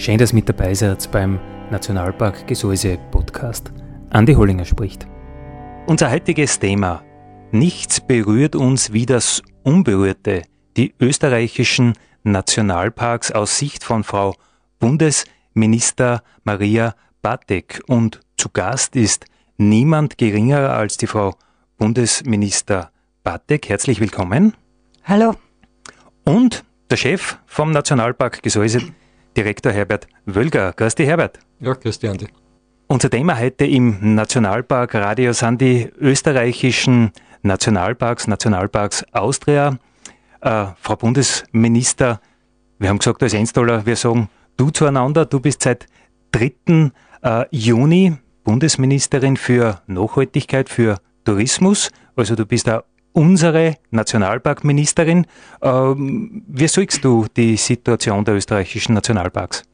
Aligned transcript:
Schön, 0.00 0.16
dass 0.16 0.32
ihr 0.32 0.36
mit 0.36 0.48
dabei 0.48 0.72
seid 0.72 1.12
beim 1.12 1.38
Nationalpark 1.70 2.46
Gesäuse 2.46 2.96
Podcast. 3.10 3.70
Andi 4.08 4.32
Hollinger 4.32 4.64
spricht. 4.64 5.06
Unser 5.88 6.10
heutiges 6.10 6.58
Thema. 6.58 7.04
Nichts 7.50 8.00
berührt 8.00 8.56
uns 8.56 8.94
wie 8.94 9.04
das 9.04 9.42
Unberührte, 9.62 10.44
die 10.78 10.94
österreichischen 10.98 11.92
Nationalparks 12.22 13.30
aus 13.30 13.58
Sicht 13.58 13.84
von 13.84 14.02
Frau 14.02 14.34
Bundesminister 14.78 16.22
Maria 16.44 16.94
Batek. 17.20 17.82
Und 17.86 18.20
zu 18.38 18.48
Gast 18.48 18.96
ist 18.96 19.26
niemand 19.58 20.16
geringerer 20.16 20.72
als 20.72 20.96
die 20.96 21.08
Frau 21.08 21.34
Bundesminister 21.76 22.90
Batek. 23.22 23.68
Herzlich 23.68 24.00
willkommen. 24.00 24.54
Hallo. 25.04 25.34
Und 26.24 26.64
der 26.88 26.96
Chef 26.96 27.36
vom 27.44 27.70
Nationalpark 27.70 28.42
Gesäuse, 28.42 28.80
Direktor 29.40 29.72
Herbert 29.72 30.06
Wölger. 30.26 30.74
Grüß 30.74 30.96
dich, 30.96 31.06
Herbert. 31.06 31.38
Ja, 31.60 31.72
grüß 31.72 31.98
dich, 31.98 32.10
Andi. 32.10 32.26
Unser 32.88 33.08
Thema 33.08 33.38
heute 33.38 33.64
im 33.64 34.14
Nationalpark 34.14 34.94
Radio 34.94 35.32
sind 35.32 35.62
die 35.62 35.88
österreichischen 35.98 37.12
Nationalparks, 37.40 38.26
Nationalparks 38.26 39.02
Austria. 39.12 39.78
Äh, 40.42 40.66
Frau 40.78 40.96
Bundesminister, 40.96 42.20
wir 42.78 42.90
haben 42.90 42.98
gesagt, 42.98 43.22
als 43.22 43.34
Einstoller, 43.34 43.86
wir 43.86 43.96
sagen 43.96 44.28
du 44.58 44.68
zueinander. 44.68 45.24
Du 45.24 45.40
bist 45.40 45.62
seit 45.62 45.86
3. 46.32 46.90
Äh, 47.22 47.46
Juni 47.50 48.18
Bundesministerin 48.44 49.38
für 49.38 49.80
Nachhaltigkeit, 49.86 50.68
für 50.68 50.98
Tourismus. 51.24 51.90
Also 52.14 52.34
du 52.34 52.44
bist 52.44 52.66
da 52.66 52.84
unsere 53.12 53.76
Nationalparkministerin. 53.90 55.26
Ähm, 55.62 56.42
wie 56.46 56.68
siehst 56.68 57.04
du 57.04 57.26
die 57.36 57.56
Situation 57.56 58.24
der 58.24 58.34
österreichischen 58.34 58.94
Nationalparks? 58.94 59.64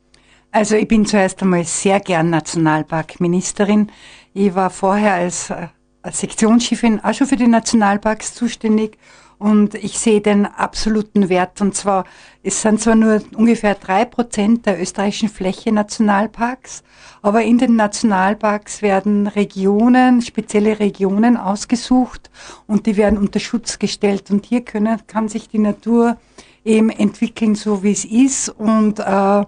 Also 0.52 0.76
ich 0.76 0.88
bin 0.88 1.04
zuerst 1.04 1.42
einmal 1.42 1.64
sehr 1.64 2.00
gern 2.00 2.30
Nationalparkministerin. 2.30 3.91
Ich 4.32 4.54
war 4.54 4.70
vorher 4.70 5.14
als, 5.14 5.50
äh, 5.50 5.69
Sektionschefin 6.10 7.00
auch 7.00 7.14
schon 7.14 7.26
für 7.26 7.36
die 7.36 7.48
Nationalparks 7.48 8.34
zuständig 8.34 8.96
und 9.38 9.74
ich 9.74 9.98
sehe 9.98 10.20
den 10.20 10.47
absoluten 10.47 11.28
Wert. 11.28 11.60
Und 11.60 11.74
zwar, 11.74 12.04
es 12.42 12.62
sind 12.62 12.80
zwar 12.80 12.94
nur 12.94 13.22
ungefähr 13.34 13.74
drei 13.74 14.04
Prozent 14.04 14.66
der 14.66 14.80
österreichischen 14.80 15.28
Fläche 15.28 15.72
Nationalparks, 15.72 16.82
aber 17.22 17.42
in 17.42 17.58
den 17.58 17.76
Nationalparks 17.76 18.82
werden 18.82 19.26
Regionen, 19.26 20.22
spezielle 20.22 20.78
Regionen 20.78 21.36
ausgesucht 21.36 22.30
und 22.66 22.86
die 22.86 22.96
werden 22.96 23.19
unter 23.19 23.41
Schutz 23.41 23.78
gestellt. 23.78 24.30
Und 24.30 24.46
hier 24.46 24.62
können, 24.62 25.00
kann 25.06 25.28
sich 25.28 25.48
die 25.48 25.58
Natur 25.58 26.16
eben 26.64 26.91
entwickeln, 26.91 27.54
so 27.54 27.82
wie 27.82 27.92
es 27.92 28.04
ist. 28.04 28.48
Und 28.48 29.00
äh, 29.00 29.44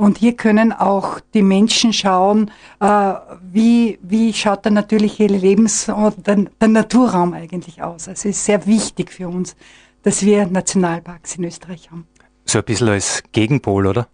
und 0.00 0.16
hier 0.16 0.32
können 0.32 0.72
auch 0.72 1.20
die 1.34 1.42
Menschen 1.42 1.92
schauen, 1.92 2.50
äh, 2.80 3.12
wie, 3.52 3.98
wie 4.00 4.32
schaut 4.32 4.64
der 4.64 4.72
natürliche 4.72 5.26
Lebens- 5.26 5.90
und 5.90 6.26
der, 6.26 6.46
der 6.58 6.68
Naturraum 6.68 7.34
eigentlich 7.34 7.82
aus. 7.82 8.08
Also 8.08 8.12
es 8.12 8.36
ist 8.36 8.44
sehr 8.46 8.66
wichtig 8.66 9.12
für 9.12 9.28
uns, 9.28 9.54
dass 10.02 10.24
wir 10.24 10.46
Nationalparks 10.46 11.36
in 11.36 11.44
Österreich 11.44 11.90
haben. 11.90 12.06
So 12.46 12.60
ein 12.60 12.64
bisschen 12.64 12.88
als 12.88 13.22
Gegenpol, 13.32 13.86
oder? 13.86 14.08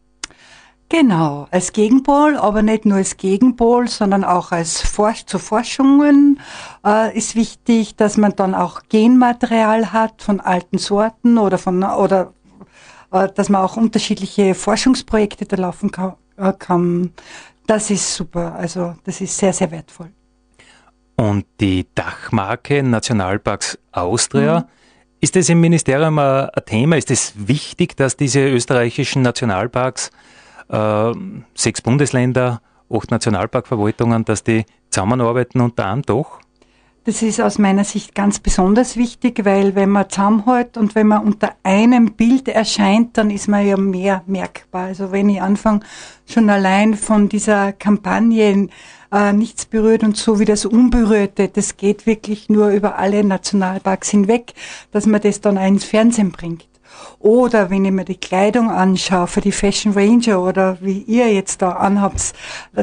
Genau, 0.89 1.47
als 1.53 1.73
Gegenpol, 1.73 2.37
aber 2.37 2.63
nicht 2.63 2.85
nur 2.85 2.99
als 2.99 3.17
Gegenpol, 3.17 3.87
sondern 3.87 4.25
auch 4.25 4.51
als 4.51 4.81
Forsch 4.81 5.25
zu 5.27 5.39
Forschungen 5.39 6.41
äh, 6.85 7.17
ist 7.17 7.37
wichtig, 7.37 7.95
dass 7.95 8.17
man 8.17 8.35
dann 8.35 8.57
auch 8.57 8.83
Genmaterial 8.89 9.93
hat 9.93 10.21
von 10.21 10.41
alten 10.41 10.79
Sorten 10.79 11.39
oder 11.39 11.59
von 11.59 11.85
oder 11.85 12.33
dass 13.11 13.49
man 13.49 13.63
auch 13.63 13.77
unterschiedliche 13.77 14.55
Forschungsprojekte 14.55 15.47
da 15.47 15.57
laufen 15.57 15.91
äh, 16.37 16.53
kann, 16.59 17.13
das 17.67 17.91
ist 17.91 18.15
super. 18.15 18.55
Also 18.55 18.97
das 19.05 19.21
ist 19.21 19.37
sehr, 19.37 19.53
sehr 19.53 19.71
wertvoll. 19.71 20.11
Und 21.17 21.47
die 21.61 21.87
Dachmarke 21.95 22.83
Nationalparks 22.83 23.79
Austria, 23.91 24.61
mhm. 24.61 24.65
ist 25.21 25.35
das 25.35 25.49
im 25.49 25.61
Ministerium 25.61 26.19
ein, 26.19 26.49
Thema? 26.67 26.97
Ist 26.97 27.11
es 27.11 27.33
wichtig, 27.37 27.97
dass 27.97 28.17
diese 28.17 28.47
österreichischen 28.47 29.23
Nationalparks, 29.23 30.11
äh, 30.69 31.13
sechs 31.55 31.81
Bundesländer, 31.81 32.61
acht 32.91 33.11
Nationalparkverwaltungen, 33.11 34.25
dass 34.25 34.45
die 34.45 34.65
zusammenarbeiten 34.91 35.61
unter 35.61 35.87
einem 35.87 36.03
Dach? 36.03 36.41
Das 37.07 37.23
ist 37.23 37.41
aus 37.41 37.61
meiner 37.61 37.85
Sicht 37.85 38.17
ganz 38.17 38.41
besonders 38.41 38.97
wichtig, 38.97 39.45
weil 39.45 39.77
wenn 39.77 39.91
man 39.91 40.11
zusammenhält 40.11 40.77
und 40.77 40.97
wenn 40.97 41.07
man 41.07 41.23
unter 41.23 41.55
einem 41.63 42.15
Bild 42.15 42.49
erscheint, 42.49 43.17
dann 43.17 43.31
ist 43.31 43.47
man 43.47 43.65
ja 43.65 43.77
mehr 43.77 44.25
merkbar. 44.27 44.87
Also 44.87 45.13
wenn 45.13 45.29
ich 45.29 45.41
anfange, 45.41 45.81
schon 46.29 46.51
allein 46.51 46.95
von 46.95 47.29
dieser 47.29 47.73
Kampagne 47.73 48.67
äh, 49.13 49.33
nichts 49.33 49.67
berührt 49.67 50.03
und 50.03 50.17
so 50.17 50.41
wie 50.41 50.45
das 50.45 50.67
Unberührte, 50.67 51.47
das 51.47 51.77
geht 51.77 52.07
wirklich 52.07 52.49
nur 52.49 52.71
über 52.71 52.99
alle 52.99 53.23
Nationalparks 53.23 54.11
hinweg, 54.11 54.55
dass 54.91 55.07
man 55.07 55.21
das 55.21 55.41
dann 55.41 55.59
ins 55.59 55.85
Fernsehen 55.85 56.33
bringt. 56.33 56.67
Oder 57.21 57.71
wenn 57.71 57.85
ich 57.85 57.93
mir 57.93 58.05
die 58.05 58.17
Kleidung 58.17 58.69
anschaue 58.69 59.29
für 59.29 59.41
die 59.41 59.53
Fashion 59.53 59.93
Ranger 59.93 60.43
oder 60.43 60.79
wie 60.81 61.03
ihr 61.03 61.33
jetzt 61.33 61.63
da 61.63 61.71
anhabt, 61.71 62.33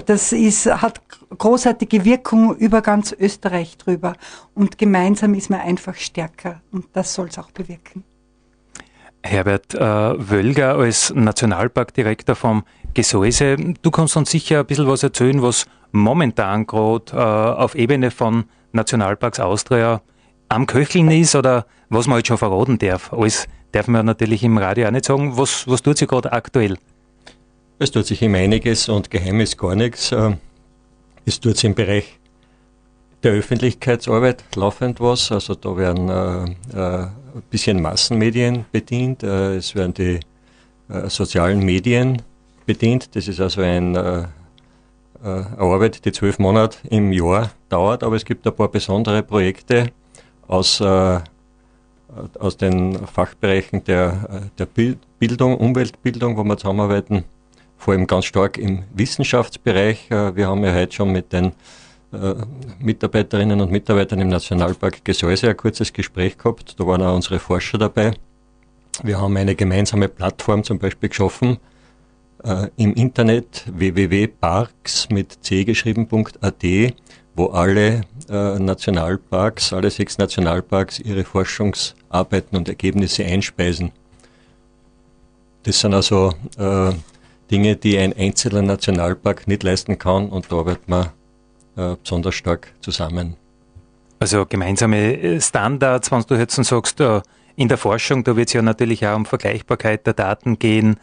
das 0.05 0.31
ist, 0.31 0.65
hat 0.65 1.01
großartige 1.37 2.05
Wirkung 2.05 2.55
über 2.55 2.81
ganz 2.81 3.15
Österreich 3.17 3.77
drüber. 3.77 4.13
Und 4.53 4.77
gemeinsam 4.77 5.33
ist 5.33 5.49
man 5.49 5.61
einfach 5.61 5.95
stärker. 5.95 6.61
Und 6.71 6.85
das 6.93 7.13
soll 7.13 7.27
es 7.27 7.37
auch 7.37 7.51
bewirken. 7.51 8.03
Herbert 9.23 9.73
äh, 9.73 9.79
Wölger 9.79 10.75
als 10.75 11.13
Nationalparkdirektor 11.15 12.35
vom 12.35 12.63
Gesäuse. 12.93 13.55
Du 13.81 13.89
kannst 13.89 14.17
uns 14.17 14.29
sicher 14.31 14.59
ein 14.59 14.65
bisschen 14.65 14.87
was 14.87 15.01
erzählen, 15.01 15.41
was 15.41 15.65
momentan 15.91 16.67
gerade 16.67 17.13
äh, 17.13 17.17
auf 17.17 17.75
Ebene 17.75 18.11
von 18.11 18.45
Nationalparks 18.73 19.39
Austria 19.39 20.01
am 20.49 20.65
Köcheln 20.65 21.09
ist 21.09 21.35
oder 21.35 21.65
was 21.89 22.07
man 22.07 22.15
halt 22.15 22.27
schon 22.27 22.37
verraten 22.37 22.77
darf. 22.79 23.13
Alles 23.13 23.47
darf 23.71 23.87
man 23.87 24.05
natürlich 24.05 24.43
im 24.43 24.57
Radio 24.57 24.87
auch 24.87 24.91
nicht 24.91 25.05
sagen. 25.05 25.37
Was, 25.37 25.67
was 25.67 25.81
tut 25.81 25.97
sich 25.97 26.07
gerade 26.07 26.33
aktuell? 26.33 26.77
Es 27.79 27.91
tut 27.91 28.05
sich 28.05 28.21
ihm 28.21 28.35
einiges 28.35 28.89
und 28.89 29.09
geheim 29.09 29.39
ist 29.39 29.57
gar 29.57 29.75
nichts. 29.75 30.11
Es 31.25 31.39
tut 31.39 31.55
sich 31.55 31.65
im 31.65 31.75
Bereich 31.75 32.19
der 33.23 33.31
Öffentlichkeitsarbeit 33.31 34.43
laufend 34.55 34.99
was. 34.99 35.31
Also 35.31 35.55
da 35.55 35.77
werden 35.77 36.09
äh, 36.09 36.77
äh, 36.77 37.03
ein 37.03 37.43
bisschen 37.49 37.81
Massenmedien 37.81 38.65
bedient. 38.71 39.23
Äh, 39.23 39.55
es 39.55 39.73
werden 39.73 39.93
die 39.93 40.19
äh, 40.89 41.09
sozialen 41.09 41.59
Medien 41.59 42.21
bedient. 42.65 43.15
Das 43.15 43.27
ist 43.27 43.39
also 43.39 43.61
ein, 43.61 43.95
äh, 43.95 44.19
äh, 44.19 44.25
eine 45.23 45.57
Arbeit, 45.57 46.03
die 46.03 46.11
zwölf 46.11 46.39
Monate 46.39 46.77
im 46.89 47.13
Jahr 47.13 47.51
dauert. 47.69 48.03
Aber 48.03 48.17
es 48.17 48.25
gibt 48.25 48.45
ein 48.45 48.53
paar 48.53 48.69
besondere 48.69 49.23
Projekte 49.23 49.91
aus 50.47 50.81
aus 52.37 52.57
den 52.57 53.07
Fachbereichen 53.07 53.83
der, 53.85 54.49
der 54.59 54.67
Bildung, 55.17 55.57
Umweltbildung, 55.57 56.37
wo 56.37 56.43
wir 56.43 56.57
zusammenarbeiten, 56.57 57.23
vor 57.83 57.93
allem 57.93 58.07
ganz 58.07 58.25
stark 58.25 58.57
im 58.57 58.83
Wissenschaftsbereich. 58.93 60.09
Äh, 60.09 60.35
wir 60.37 60.47
haben 60.47 60.63
ja 60.63 60.73
heute 60.73 60.93
schon 60.95 61.11
mit 61.11 61.33
den 61.33 61.51
äh, 62.13 62.35
Mitarbeiterinnen 62.79 63.59
und 63.59 63.71
Mitarbeitern 63.71 64.21
im 64.21 64.29
Nationalpark 64.29 65.03
Gesäuse 65.03 65.49
ein 65.49 65.57
kurzes 65.57 65.91
Gespräch 65.91 66.37
gehabt. 66.37 66.79
Da 66.79 66.87
waren 66.87 67.01
auch 67.01 67.13
unsere 67.13 67.39
Forscher 67.39 67.77
dabei. 67.77 68.13
Wir 69.03 69.19
haben 69.19 69.35
eine 69.35 69.55
gemeinsame 69.55 70.07
Plattform 70.07 70.63
zum 70.63 70.79
Beispiel 70.79 71.09
geschaffen 71.09 71.57
äh, 72.45 72.67
im 72.77 72.93
Internet 72.93 73.65
www.parks 73.69 75.09
mit 75.09 75.39
c 75.41 75.65
geschrieben.at 75.65 76.63
wo 77.35 77.47
alle 77.47 78.01
Nationalparks, 78.29 79.73
alle 79.73 79.89
sechs 79.89 80.19
Nationalparks 80.19 80.99
ihre 80.99 81.23
Forschungsarbeiten 81.23 82.55
und 82.55 82.69
Ergebnisse 82.69 83.25
einspeisen. 83.25 83.91
Das 85.63 85.79
sind 85.79 85.95
also 85.95 86.33
äh, 86.59 86.91
Dinge, 87.53 87.75
die 87.75 87.99
ein 87.99 88.13
einzelner 88.17 88.63
Nationalpark 88.63 89.47
nicht 89.47 89.61
leisten 89.61 89.99
kann 89.99 90.29
und 90.29 90.51
da 90.51 90.55
arbeiten 90.55 90.91
wir 90.91 91.13
äh, 91.75 91.95
besonders 92.01 92.33
stark 92.33 92.73
zusammen. 92.81 93.35
Also 94.19 94.47
gemeinsame 94.47 95.39
Standards, 95.39 96.11
wenn 96.11 96.23
du 96.23 96.33
jetzt 96.33 96.55
sagst, 96.55 96.99
äh, 96.99 97.21
in 97.55 97.67
der 97.67 97.77
Forschung, 97.77 98.23
da 98.23 98.35
wird 98.35 98.47
es 98.47 98.53
ja 98.53 98.63
natürlich 98.63 99.05
auch 99.05 99.15
um 99.15 99.27
Vergleichbarkeit 99.27 100.07
der 100.07 100.15
Daten 100.15 100.57
gehen, 100.57 100.97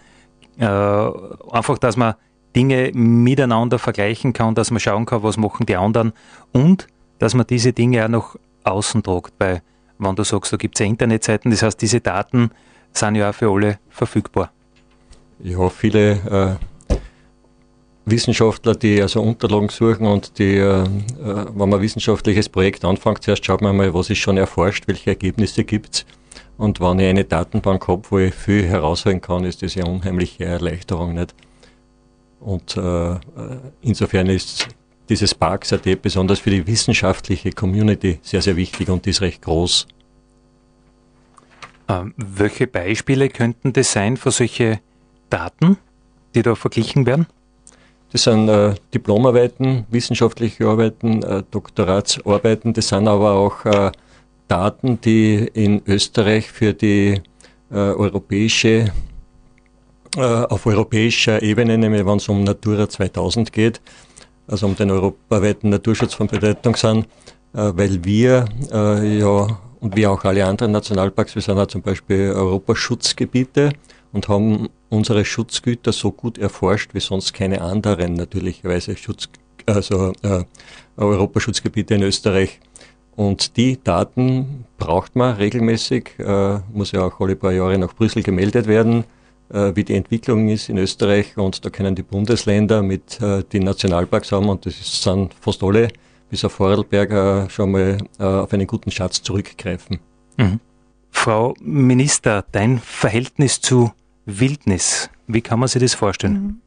äh, 0.59 0.65
einfach, 0.65 1.79
dass 1.79 1.97
man 1.97 2.15
Dinge 2.57 2.91
miteinander 2.95 3.79
vergleichen 3.79 4.33
kann, 4.33 4.57
dass 4.57 4.73
man 4.73 4.81
schauen 4.81 5.07
kann, 5.07 5.23
was 5.23 5.37
machen 5.37 5.67
die 5.67 5.77
anderen 5.77 6.13
und 6.51 6.89
dass 7.21 7.35
man 7.35 7.47
diese 7.47 7.73
Dinge 7.73 8.05
auch 8.05 8.09
nach 8.09 8.37
außen 8.65 9.05
tragt, 9.05 9.35
weil 9.39 9.63
wenn 9.99 10.17
du 10.17 10.25
sagst, 10.25 10.53
da 10.53 10.57
gibt 10.57 10.75
es 10.75 10.81
ja 10.81 10.87
Internetseiten, 10.87 11.53
das 11.53 11.63
heißt, 11.63 11.81
diese 11.81 12.01
Daten 12.01 12.51
sind 12.93 13.15
ja 13.15 13.31
auch 13.31 13.35
für 13.35 13.53
alle 13.53 13.79
verfügbar. 13.89 14.51
Ja, 15.43 15.69
viele 15.71 16.59
äh, 16.91 16.97
Wissenschaftler, 18.05 18.75
die 18.75 19.01
also 19.01 19.23
Unterlagen 19.23 19.69
suchen 19.71 20.07
und 20.07 20.39
die, 20.39 20.57
äh, 20.57 20.83
äh, 20.83 20.87
wenn 21.19 21.69
man 21.69 21.75
ein 21.75 21.81
wissenschaftliches 21.81 22.49
Projekt 22.49 22.85
anfängt, 22.85 23.23
zuerst 23.23 23.45
schaut 23.45 23.63
man 23.63 23.77
mal, 23.77 23.95
was 23.95 24.11
ist 24.11 24.19
schon 24.19 24.37
erforscht, 24.37 24.87
welche 24.87 25.11
Ergebnisse 25.11 25.65
gibt 25.65 25.95
es. 25.95 26.07
Und 26.59 26.81
wenn 26.81 26.99
ich 26.99 27.09
eine 27.09 27.25
Datenbank 27.25 27.89
habe, 27.89 28.03
wo 28.11 28.19
ich 28.19 28.35
viel 28.35 28.67
herausholen 28.67 29.21
kann, 29.21 29.45
ist 29.45 29.63
das 29.63 29.77
eine 29.77 29.87
unheimliche 29.87 30.45
Erleichterung. 30.45 31.15
Nicht? 31.15 31.35
Und 32.41 32.77
äh, 32.77 33.17
insofern 33.81 34.27
ist 34.27 34.69
dieses 35.09 35.35
Park-AD 35.35 35.97
besonders 35.97 36.39
für 36.39 36.51
die 36.51 36.67
wissenschaftliche 36.67 37.53
Community 37.53 38.19
sehr, 38.23 38.43
sehr 38.43 38.57
wichtig 38.57 38.91
und 38.91 39.07
ist 39.07 39.23
recht 39.23 39.41
groß. 39.41 39.87
Ähm, 41.89 42.15
welche 42.17 42.67
Beispiele 42.67 43.31
könnten 43.31 43.73
das 43.73 43.93
sein 43.93 44.19
für 44.19 44.31
solche 44.31 44.81
Daten, 45.31 45.79
die 46.35 46.43
da 46.43 46.55
verglichen 46.55 47.07
werden? 47.07 47.27
Das 48.13 48.25
sind 48.25 48.49
äh, 48.49 48.75
Diplomarbeiten, 48.93 49.87
wissenschaftliche 49.91 50.67
Arbeiten, 50.67 51.23
äh, 51.23 51.45
Doktoratsarbeiten. 51.51 52.73
Das 52.73 52.89
sind 52.89 53.07
aber 53.07 53.33
auch 53.33 53.65
äh, 53.65 53.93
Daten, 54.49 55.01
die 55.01 55.49
in 55.55 55.83
Österreich 55.87 56.51
für 56.51 56.75
die 56.75 57.23
äh, 57.71 57.75
europäische 57.75 58.93
äh, 60.17 60.21
auf 60.21 60.67
europäischer 60.67 61.41
Ebene, 61.41 61.79
nämlich 61.79 62.05
wenn 62.05 62.17
es 62.17 62.29
um 62.29 62.43
Natura 62.43 62.89
2000 62.89 63.53
geht, 63.53 63.81
also 64.49 64.67
um 64.67 64.75
den 64.75 64.91
europaweiten 64.91 65.71
Naturschutz 65.71 66.15
von 66.15 66.27
Bedeutung 66.27 66.75
sind, 66.75 67.07
äh, 67.55 67.71
weil 67.75 68.05
wir 68.05 68.47
ja 68.73 69.59
und 69.81 69.97
wie 69.97 70.07
auch 70.07 70.25
alle 70.25 70.45
anderen 70.45 70.73
Nationalparks, 70.73 71.35
wir 71.35 71.43
sind 71.43 71.57
ja 71.57 71.67
zum 71.67 71.83
Beispiel 71.83 72.33
Europaschutzgebiete 72.33 73.73
und 74.13 74.29
haben 74.29 74.69
unsere 74.91 75.25
Schutzgüter 75.25 75.93
so 75.93 76.13
gut 76.13 76.37
erforscht 76.37 76.95
wie 76.95 77.01
sonst 77.01 77.33
keine 77.33 77.63
anderen 77.63 78.15
natürlicherweise 78.15 78.97
Schutz, 78.97 79.29
also 79.67 80.13
äh, 80.23 80.45
Europaschutzgebiete 80.97 81.95
in 81.95 82.03
Österreich. 82.03 82.61
Und 83.17 83.57
die 83.57 83.83
Daten 83.83 84.67
braucht 84.79 85.17
man 85.17 85.37
regelmäßig, 85.37 86.19
äh, 86.19 86.59
muss 86.73 86.93
ja 86.93 87.03
auch 87.03 87.21
alle 87.21 87.37
paar 87.37 87.53
Jahre 87.53 87.79
nach 87.79 87.95
Brüssel 87.95 88.23
gemeldet 88.23 88.67
werden 88.67 89.05
äh, 89.53 89.75
wie 89.75 89.85
die 89.85 89.95
Entwicklung 89.95 90.49
ist 90.49 90.69
in 90.69 90.79
Österreich 90.79 91.37
und 91.37 91.65
da 91.65 91.71
können 91.71 91.95
die 91.95 92.03
Bundesländer 92.03 92.83
mit 92.83 93.21
äh, 93.21 93.43
den 93.43 93.65
Nationalparks 93.65 94.33
haben 94.33 94.49
und 94.49 94.65
das 94.67 95.03
sind 95.03 95.35
fast 95.35 95.63
alle 95.63 95.89
bis 96.29 96.45
auf 96.45 96.53
Vorarlberg 96.53 97.51
schon 97.51 97.73
mal 97.73 97.99
äh, 98.19 98.23
auf 98.23 98.53
einen 98.53 98.69
guten 98.69 98.93
Schatz 98.93 99.23
zurückgreifen. 99.23 99.99
Mhm. 100.37 100.61
Frau 101.11 101.55
Minister, 101.61 102.45
dein 102.53 102.79
Verhältnis 102.79 103.61
zu 103.61 103.91
Wildnis, 104.27 105.11
wie 105.27 105.41
kann 105.41 105.59
man 105.59 105.69
sich 105.69 105.83
das 105.83 105.95
vorstellen? 105.95 106.33
Mhm. 106.33 106.61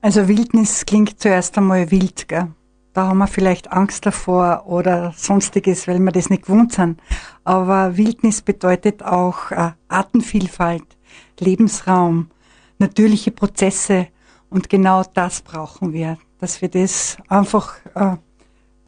Also 0.00 0.28
Wildnis 0.28 0.86
klingt 0.86 1.20
zuerst 1.20 1.56
einmal 1.58 1.90
wild, 1.90 2.28
gell? 2.28 2.48
Da 2.92 3.08
haben 3.08 3.18
wir 3.18 3.26
vielleicht 3.26 3.72
Angst 3.72 4.06
davor 4.06 4.64
oder 4.66 5.12
sonstiges, 5.14 5.86
weil 5.86 5.98
wir 5.98 6.12
das 6.12 6.30
nicht 6.30 6.44
gewohnt 6.46 6.72
sind. 6.72 6.98
Aber 7.44 7.98
Wildnis 7.98 8.40
bedeutet 8.40 9.02
auch 9.02 9.50
äh, 9.50 9.72
Artenvielfalt, 9.88 10.96
Lebensraum, 11.38 12.30
natürliche 12.78 13.32
Prozesse. 13.32 14.08
Und 14.48 14.70
genau 14.70 15.02
das 15.12 15.42
brauchen 15.42 15.92
wir, 15.92 16.16
dass 16.38 16.62
wir 16.62 16.70
das 16.70 17.18
einfach 17.28 17.74
äh, 17.94 18.16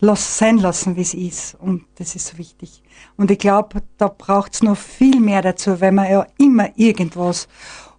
los, 0.00 0.38
sein 0.38 0.58
lassen, 0.58 0.96
wie 0.96 1.02
es 1.02 1.14
ist. 1.14 1.54
Und 1.54 1.84
das 1.96 2.14
ist 2.14 2.26
so 2.28 2.38
wichtig. 2.38 2.82
Und 3.16 3.30
ich 3.30 3.38
glaube, 3.38 3.82
da 3.96 4.08
braucht 4.08 4.54
es 4.54 4.62
noch 4.62 4.76
viel 4.76 5.20
mehr 5.20 5.42
dazu, 5.42 5.80
weil 5.80 5.92
wir 5.92 6.10
ja 6.10 6.26
immer 6.38 6.70
irgendwas 6.76 7.48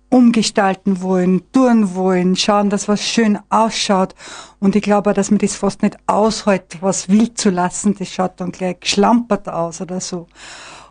umgestalten 0.10 1.02
wollen, 1.02 1.44
tun 1.52 1.94
wollen, 1.94 2.36
schauen, 2.36 2.70
dass 2.70 2.88
was 2.88 3.04
schön 3.04 3.38
ausschaut. 3.50 4.16
Und 4.60 4.76
ich 4.76 4.82
glaube 4.82 5.14
dass 5.14 5.30
man 5.30 5.38
das 5.38 5.56
fast 5.56 5.84
nicht 5.84 5.98
aushält, 6.08 6.78
was 6.82 7.10
wild 7.10 7.38
zu 7.38 7.50
lassen. 7.52 7.96
Das 7.96 8.10
schaut 8.10 8.40
dann 8.42 8.52
gleich 8.52 8.80
geschlampert 8.80 9.48
aus 9.48 9.82
oder 9.82 10.00
so. 10.00 10.28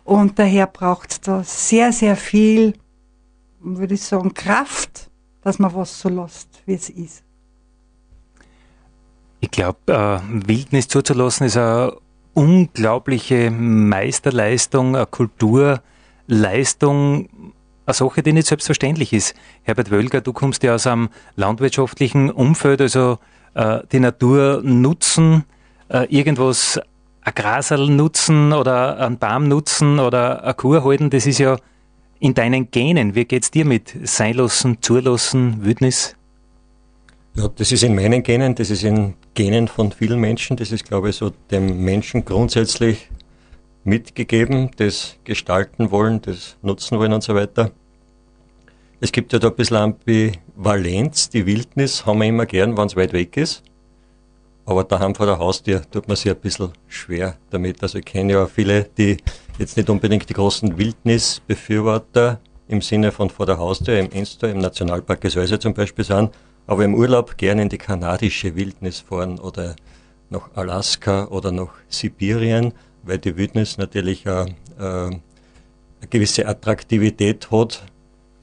Und 0.05 0.39
daher 0.39 0.67
braucht 0.67 1.11
es 1.11 1.21
da 1.21 1.43
sehr, 1.43 1.91
sehr 1.91 2.15
viel 2.15 2.73
würde 3.59 3.95
ich 3.95 4.03
sagen, 4.03 4.33
Kraft, 4.33 5.09
dass 5.41 5.59
man 5.59 5.73
was 5.73 5.99
so 5.99 6.09
lässt, 6.09 6.49
wie 6.65 6.73
es 6.73 6.89
ist. 6.89 7.23
Ich 9.41 9.51
glaube, 9.51 9.77
äh, 9.87 10.19
Wildnis 10.47 10.89
zuzulassen 10.89 11.47
ist 11.47 11.57
eine 11.57 11.93
unglaubliche 12.33 13.51
Meisterleistung, 13.51 14.95
eine 14.95 15.05
Kulturleistung, 15.05 17.29
eine 17.85 17.93
Sache, 17.93 18.21
die 18.21 18.33
nicht 18.33 18.47
selbstverständlich 18.47 19.13
ist. 19.13 19.33
Herbert 19.63 19.91
Wölger, 19.91 20.19
du 20.21 20.33
kommst 20.33 20.63
ja 20.63 20.75
aus 20.75 20.87
einem 20.87 21.09
landwirtschaftlichen 21.35 22.31
Umfeld, 22.31 22.81
also 22.81 23.19
äh, 23.53 23.79
die 23.91 23.99
Natur 23.99 24.61
nutzen, 24.63 25.43
äh, 25.89 26.05
irgendwas, 26.09 26.79
ein 27.21 27.33
Grasal 27.33 27.87
nutzen 27.87 28.53
oder 28.53 28.97
einen 28.97 29.17
Baum 29.17 29.47
nutzen 29.47 29.99
oder 29.99 30.43
eine 30.43 30.53
Kuh 30.53 30.83
halten, 30.83 31.09
das 31.09 31.25
ist 31.25 31.39
ja 31.39 31.57
in 32.19 32.33
deinen 32.33 32.71
Genen, 32.71 33.15
wie 33.15 33.25
geht's 33.25 33.51
dir 33.51 33.65
mit 33.65 33.95
Seinlassen, 34.03 34.81
Zulassen, 34.81 35.63
Wildnis? 35.63 36.15
Ja, 37.35 37.47
das 37.47 37.71
ist 37.71 37.83
in 37.83 37.95
meinen 37.95 38.23
Genen, 38.23 38.55
das 38.55 38.69
ist 38.69 38.83
in 38.83 39.13
Genen 39.33 39.67
von 39.67 39.91
vielen 39.91 40.19
Menschen, 40.19 40.57
das 40.57 40.71
ist, 40.71 40.85
glaube 40.85 41.09
ich, 41.09 41.15
so 41.15 41.31
dem 41.51 41.83
Menschen 41.83 42.25
grundsätzlich 42.25 43.09
mitgegeben, 43.83 44.71
das 44.77 45.17
gestalten 45.23 45.91
wollen, 45.91 46.21
das 46.21 46.57
nutzen 46.61 46.99
wollen 46.99 47.13
und 47.13 47.23
so 47.23 47.35
weiter. 47.35 47.71
Es 48.99 49.11
gibt 49.11 49.31
ja 49.31 49.39
da 49.39 49.47
ein 49.47 49.55
bisschen 49.55 49.77
Ambivalenz, 49.77 51.29
die 51.29 51.45
Wildnis 51.45 52.05
haben 52.05 52.19
wir 52.19 52.27
immer 52.27 52.45
gern, 52.45 52.77
wenn 52.77 52.87
es 52.87 52.95
weit 52.97 53.13
weg 53.13 53.37
ist. 53.37 53.63
Aber 54.65 54.83
daheim 54.83 55.15
vor 55.15 55.25
der 55.25 55.39
Haustür 55.39 55.81
tut 55.89 56.07
man 56.07 56.17
sich 56.17 56.29
ein 56.29 56.37
bisschen 56.37 56.73
schwer 56.87 57.37
damit. 57.49 57.81
Also 57.81 57.97
ich 57.97 58.05
kenne 58.05 58.33
ja 58.33 58.45
viele, 58.45 58.83
die 58.83 59.17
jetzt 59.57 59.77
nicht 59.77 59.89
unbedingt 59.89 60.29
die 60.29 60.33
großen 60.33 60.77
Wildnisbefürworter 60.77 62.39
im 62.67 62.81
Sinne 62.81 63.11
von 63.11 63.29
vor 63.29 63.45
der 63.45 63.57
Haustür, 63.57 63.97
im 63.97 64.11
Enster, 64.11 64.51
im 64.51 64.59
Nationalpark 64.59 65.21
Gesäuse 65.21 65.57
zum 65.57 65.73
Beispiel 65.73 66.05
sind, 66.05 66.31
aber 66.69 66.85
im 66.85 66.93
Urlaub 66.93 67.37
gerne 67.37 67.63
in 67.63 67.69
die 67.69 67.77
kanadische 67.77 68.55
Wildnis 68.55 68.99
fahren 68.99 69.39
oder 69.39 69.75
nach 70.29 70.49
Alaska 70.55 71.25
oder 71.25 71.51
nach 71.51 71.73
Sibirien, 71.87 72.73
weil 73.03 73.17
die 73.17 73.35
Wildnis 73.35 73.77
natürlich 73.77 74.27
eine, 74.27 74.55
äh, 74.77 74.83
eine 74.83 75.19
gewisse 76.09 76.47
Attraktivität 76.47 77.49
hat, 77.51 77.83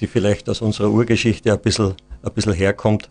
die 0.00 0.06
vielleicht 0.06 0.48
aus 0.48 0.60
unserer 0.60 0.90
Urgeschichte 0.90 1.52
ein 1.52 1.60
bisschen, 1.60 1.94
ein 2.22 2.32
bisschen 2.32 2.52
herkommt 2.52 3.10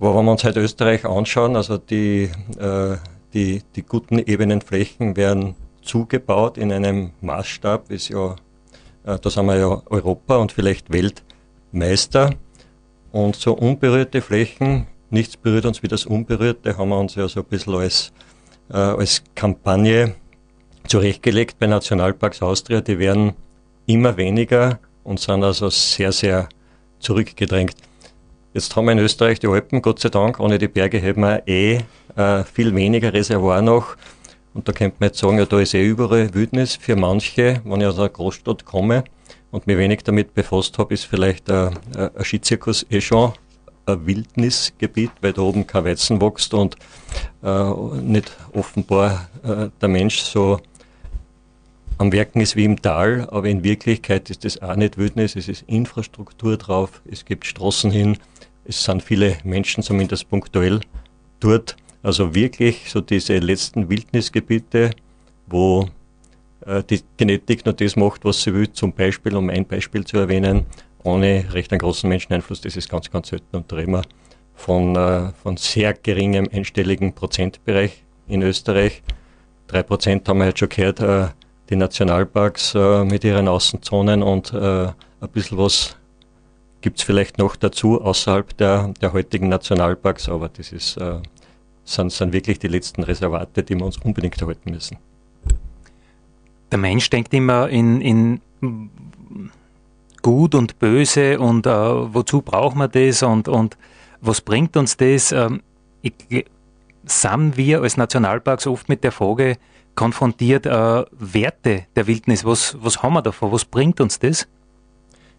aber 0.00 0.16
wenn 0.16 0.24
wir 0.24 0.32
uns 0.32 0.44
halt 0.44 0.56
Österreich 0.56 1.04
anschauen, 1.04 1.56
also 1.56 1.76
die, 1.76 2.30
äh, 2.58 2.96
die, 3.34 3.62
die 3.76 3.82
guten 3.82 4.18
ebenen 4.18 4.62
Flächen 4.62 5.14
werden 5.14 5.56
zugebaut 5.82 6.56
in 6.56 6.72
einem 6.72 7.10
Maßstab, 7.20 7.90
ist 7.90 8.08
ja, 8.08 8.36
äh, 9.04 9.18
da 9.18 9.30
sind 9.30 9.44
wir 9.44 9.58
ja 9.58 9.82
Europa 9.90 10.38
und 10.38 10.52
vielleicht 10.52 10.90
Weltmeister. 10.90 12.30
Und 13.12 13.36
so 13.36 13.54
unberührte 13.54 14.20
Flächen, 14.20 14.86
nichts 15.10 15.36
berührt 15.36 15.66
uns 15.66 15.82
wie 15.82 15.88
das 15.88 16.06
Unberührte, 16.06 16.76
haben 16.76 16.90
wir 16.90 16.98
uns 16.98 17.14
ja 17.14 17.28
so 17.28 17.40
ein 17.40 17.46
bisschen 17.46 17.74
als, 17.74 18.12
äh, 18.70 18.76
als 18.76 19.22
Kampagne 19.34 20.14
zurechtgelegt 20.86 21.58
bei 21.58 21.66
Nationalparks 21.66 22.42
Austria. 22.42 22.80
Die 22.80 22.98
werden 22.98 23.32
immer 23.86 24.16
weniger 24.16 24.78
und 25.02 25.18
sind 25.18 25.42
also 25.42 25.70
sehr, 25.70 26.12
sehr 26.12 26.48
zurückgedrängt. 27.00 27.74
Jetzt 28.52 28.74
haben 28.74 28.86
wir 28.86 28.92
in 28.92 28.98
Österreich 28.98 29.40
die 29.40 29.46
Alpen, 29.48 29.82
Gott 29.82 30.00
sei 30.00 30.08
Dank. 30.08 30.40
Ohne 30.40 30.58
die 30.58 30.68
Berge 30.68 30.98
hätten 30.98 31.20
wir 31.20 31.46
eh 31.46 31.80
äh, 32.16 32.44
viel 32.44 32.74
weniger 32.74 33.12
Reservoir 33.12 33.62
noch. 33.62 33.96
Und 34.54 34.68
da 34.68 34.72
könnte 34.72 34.96
man 34.98 35.08
jetzt 35.08 35.18
sagen, 35.18 35.38
ja, 35.38 35.46
da 35.46 35.60
ist 35.60 35.74
eh 35.74 35.86
überall 35.86 36.34
Wildnis. 36.34 36.76
Für 36.76 36.96
manche, 36.96 37.60
wenn 37.64 37.80
ich 37.80 37.86
aus 37.86 37.98
einer 37.98 38.08
Großstadt 38.08 38.64
komme 38.64 39.04
und 39.50 39.66
mich 39.66 39.76
wenig 39.78 40.02
damit 40.04 40.34
befasst 40.34 40.78
habe, 40.78 40.94
ist 40.94 41.04
vielleicht 41.04 41.50
ein, 41.50 41.76
ein 41.96 42.10
Skizirkus 42.24 42.86
eh 42.90 43.00
schon 43.00 43.32
ein 43.86 44.06
Wildnisgebiet, 44.06 45.10
weil 45.20 45.32
da 45.32 45.42
oben 45.42 45.66
kein 45.66 45.84
Weizen 45.84 46.20
wächst 46.20 46.54
und 46.54 46.76
äh, 47.42 47.70
nicht 48.00 48.36
offenbar 48.52 49.28
äh, 49.42 49.68
der 49.80 49.88
Mensch 49.88 50.20
so 50.20 50.60
am 51.98 52.12
Werken 52.12 52.40
ist 52.40 52.56
wie 52.56 52.64
im 52.64 52.80
Tal, 52.80 53.28
aber 53.30 53.48
in 53.48 53.62
Wirklichkeit 53.62 54.30
ist 54.30 54.44
das 54.44 54.62
auch 54.62 54.74
nicht 54.74 54.96
Wildnis, 54.96 55.36
es 55.36 55.48
ist 55.48 55.64
Infrastruktur 55.66 56.56
drauf, 56.56 57.02
es 57.04 57.26
gibt 57.26 57.46
Straßen 57.46 57.90
hin, 57.90 58.16
es 58.64 58.82
sind 58.84 59.02
viele 59.02 59.36
Menschen 59.44 59.82
zumindest 59.82 60.30
punktuell 60.30 60.80
dort. 61.40 61.76
Also 62.02 62.34
wirklich 62.34 62.90
so 62.90 63.02
diese 63.02 63.38
letzten 63.38 63.90
Wildnisgebiete, 63.90 64.92
wo 65.46 65.82
äh, 65.82 65.88
die 66.90 67.00
Genetik 67.16 67.64
nur 67.64 67.74
das 67.74 67.96
macht, 67.96 68.24
was 68.24 68.42
sie 68.42 68.52
will, 68.52 68.70
zum 68.70 68.92
Beispiel, 68.92 69.34
um 69.34 69.48
ein 69.48 69.66
Beispiel 69.66 70.04
zu 70.04 70.18
erwähnen, 70.18 70.66
ohne 71.02 71.46
recht 71.52 71.72
einen 71.72 71.78
großen 71.78 72.08
Menscheneinfluss, 72.08 72.60
das 72.60 72.76
ist 72.76 72.88
ganz, 72.88 73.10
ganz 73.10 73.28
selten. 73.28 73.56
Und 73.56 73.72
da 73.72 73.76
reden 73.76 73.92
wir 73.92 74.02
von, 74.54 74.94
äh, 74.94 75.32
von 75.42 75.56
sehr 75.56 75.94
geringem 75.94 76.48
einstelligen 76.52 77.14
Prozentbereich 77.14 78.04
in 78.28 78.42
Österreich. 78.42 79.02
Drei 79.66 79.82
Prozent 79.82 80.28
haben 80.28 80.38
wir 80.38 80.46
jetzt 80.46 80.58
schon 80.58 80.68
gehört, 80.68 81.00
äh, 81.00 81.28
die 81.70 81.76
Nationalparks 81.76 82.74
äh, 82.74 83.04
mit 83.04 83.24
ihren 83.24 83.48
Außenzonen 83.48 84.22
und 84.22 84.52
äh, 84.52 84.86
ein 84.86 85.28
bisschen 85.32 85.58
was 85.58 85.96
gibt 86.80 86.98
es 86.98 87.04
vielleicht 87.04 87.38
noch 87.38 87.56
dazu 87.56 88.00
außerhalb 88.00 88.56
der, 88.56 88.92
der 89.00 89.12
heutigen 89.12 89.48
Nationalparks, 89.48 90.28
aber 90.28 90.48
das 90.48 90.72
ist, 90.72 90.96
äh, 90.96 91.20
sind, 91.84 92.10
sind 92.10 92.32
wirklich 92.32 92.58
die 92.58 92.68
letzten 92.68 93.02
Reservate, 93.02 93.62
die 93.62 93.74
wir 93.76 93.84
uns 93.84 93.98
unbedingt 93.98 94.40
erhalten 94.40 94.70
müssen. 94.70 94.98
Der 96.70 96.78
Mensch 96.78 97.10
denkt 97.10 97.34
immer 97.34 97.68
in, 97.68 98.00
in 98.00 98.40
gut 100.22 100.54
und 100.54 100.78
böse 100.78 101.38
und 101.38 101.66
äh, 101.66 101.70
wozu 101.70 102.42
braucht 102.42 102.76
man 102.76 102.90
das 102.90 103.22
und, 103.22 103.48
und 103.48 103.76
was 104.20 104.40
bringt 104.40 104.76
uns 104.76 104.96
das? 104.96 105.32
Ähm, 105.32 105.62
ich, 106.02 106.14
sind 107.04 107.56
wir 107.56 107.82
als 107.82 107.96
Nationalparks 107.96 108.66
oft 108.66 108.88
mit 108.88 109.02
der 109.04 109.12
Frage 109.12 109.56
konfrontiert, 109.94 110.66
äh, 110.66 111.04
Werte 111.10 111.86
der 111.96 112.06
Wildnis, 112.06 112.44
was, 112.44 112.76
was 112.80 113.02
haben 113.02 113.14
wir 113.14 113.22
davon, 113.22 113.52
was 113.52 113.64
bringt 113.64 114.00
uns 114.00 114.18
das? 114.18 114.46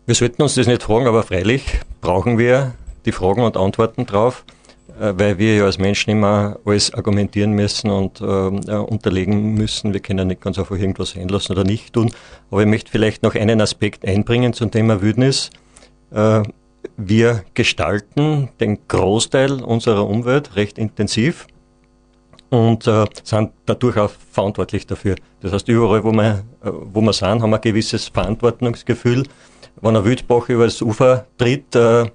Wir 0.06 0.16
sollten 0.16 0.42
uns 0.42 0.56
das 0.56 0.68
nicht 0.68 0.84
fragen, 0.84 1.08
aber 1.08 1.24
freilich 1.24 1.80
brauchen 2.02 2.38
wir 2.38 2.74
die 3.06 3.12
Fragen 3.12 3.44
und 3.44 3.58
Antworten 3.58 4.06
drauf, 4.06 4.44
weil 5.00 5.38
wir 5.38 5.56
ja 5.56 5.66
als 5.66 5.78
Menschen 5.78 6.12
immer 6.12 6.60
alles 6.66 6.94
argumentieren 6.94 7.54
müssen 7.54 7.90
und 7.90 8.22
äh, 8.22 8.26
äh, 8.26 8.78
unterlegen 8.78 9.54
müssen. 9.54 9.94
Wir 9.94 10.00
können 10.00 10.28
nicht 10.28 10.42
ganz 10.42 10.60
einfach 10.60 10.78
irgendwas 10.78 11.16
einlassen 11.16 11.56
oder 11.56 11.64
nicht 11.64 11.94
tun. 11.94 12.12
Aber 12.50 12.62
ich 12.62 12.68
möchte 12.68 12.92
vielleicht 12.92 13.24
noch 13.24 13.36
einen 13.36 13.62
Aspekt 13.62 14.06
einbringen 14.06 14.54
zum 14.54 14.70
Thema 14.70 15.02
Wildnis. 15.02 15.50
Äh, 16.12 16.44
wir 16.98 17.44
gestalten 17.54 18.50
den 18.60 18.88
Großteil 18.88 19.64
unserer 19.64 20.08
Umwelt 20.08 20.56
recht 20.56 20.78
intensiv 20.78 21.48
und 22.50 22.86
äh, 22.86 23.06
sind 23.24 23.52
dadurch 23.66 23.98
auch 23.98 24.12
verantwortlich 24.32 24.86
dafür. 24.86 25.16
Das 25.42 25.54
heißt, 25.54 25.68
überall, 25.70 26.04
wo 26.04 26.12
wir, 26.12 26.44
äh, 26.64 26.70
wo 26.72 27.02
wir 27.02 27.14
sind, 27.14 27.42
haben 27.42 27.50
wir 27.50 27.58
ein 27.58 27.62
gewisses 27.62 28.10
Verantwortungsgefühl. 28.10 29.24
Wenn 29.82 29.96
ein 29.96 30.04
Wildbach 30.04 30.50
über 30.50 30.66
das 30.66 30.82
Ufer 30.82 31.26
tritt, 31.38 31.76
äh, 31.76 32.06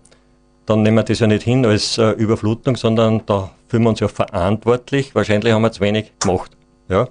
dann 0.66 0.82
nehmen 0.82 0.96
wir 0.96 1.04
das 1.04 1.20
ja 1.20 1.26
nicht 1.26 1.44
hin 1.44 1.64
als 1.64 1.96
äh, 1.98 2.10
Überflutung, 2.10 2.76
sondern 2.76 3.22
da 3.26 3.50
fühlen 3.68 3.84
wir 3.84 3.90
uns 3.90 4.00
ja 4.00 4.08
verantwortlich. 4.08 5.14
Wahrscheinlich 5.14 5.52
haben 5.52 5.62
wir 5.62 5.72
zu 5.72 5.80
wenig 5.80 6.12
gemacht. 6.18 6.56
Ja? 6.88 7.08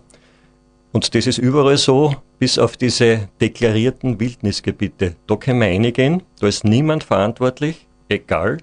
Und 0.91 1.15
das 1.15 1.27
ist 1.27 1.37
überall 1.37 1.77
so, 1.77 2.15
bis 2.39 2.59
auf 2.59 2.77
diese 2.77 3.29
deklarierten 3.41 4.19
Wildnisgebiete. 4.19 5.15
Da 5.27 5.35
können 5.35 5.59
wir 5.59 5.67
reingehen, 5.67 6.23
da 6.39 6.47
ist 6.47 6.63
niemand 6.63 7.03
verantwortlich, 7.03 7.87
egal 8.09 8.59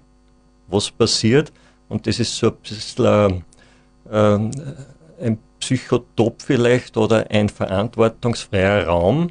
was 0.68 0.90
passiert. 0.90 1.52
Und 1.88 2.06
das 2.06 2.18
ist 2.18 2.37
so 2.37 2.49
ein 2.49 2.56
bisschen 2.62 3.44
äh, 4.11 5.26
ein 5.26 5.38
Psychotop 5.61 6.42
vielleicht 6.42 6.96
oder 6.96 7.30
ein 7.30 7.49
verantwortungsfreier 7.49 8.87
Raum, 8.87 9.30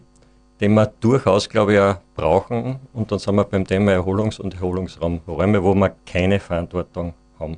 den 0.62 0.74
wir 0.76 0.86
durchaus, 0.86 1.50
glaube 1.50 1.74
ich, 1.74 1.80
auch 1.80 1.98
brauchen. 2.16 2.80
Und 2.94 3.12
dann 3.12 3.20
sind 3.20 3.36
wir 3.36 3.44
beim 3.44 3.66
Thema 3.66 3.94
Erholungs- 3.94 4.40
und 4.40 4.54
Erholungsraum, 4.54 5.22
Räume, 5.28 5.64
wo 5.64 5.74
wir 5.74 5.96
keine 6.06 6.40
Verantwortung 6.40 7.14
haben. 7.40 7.58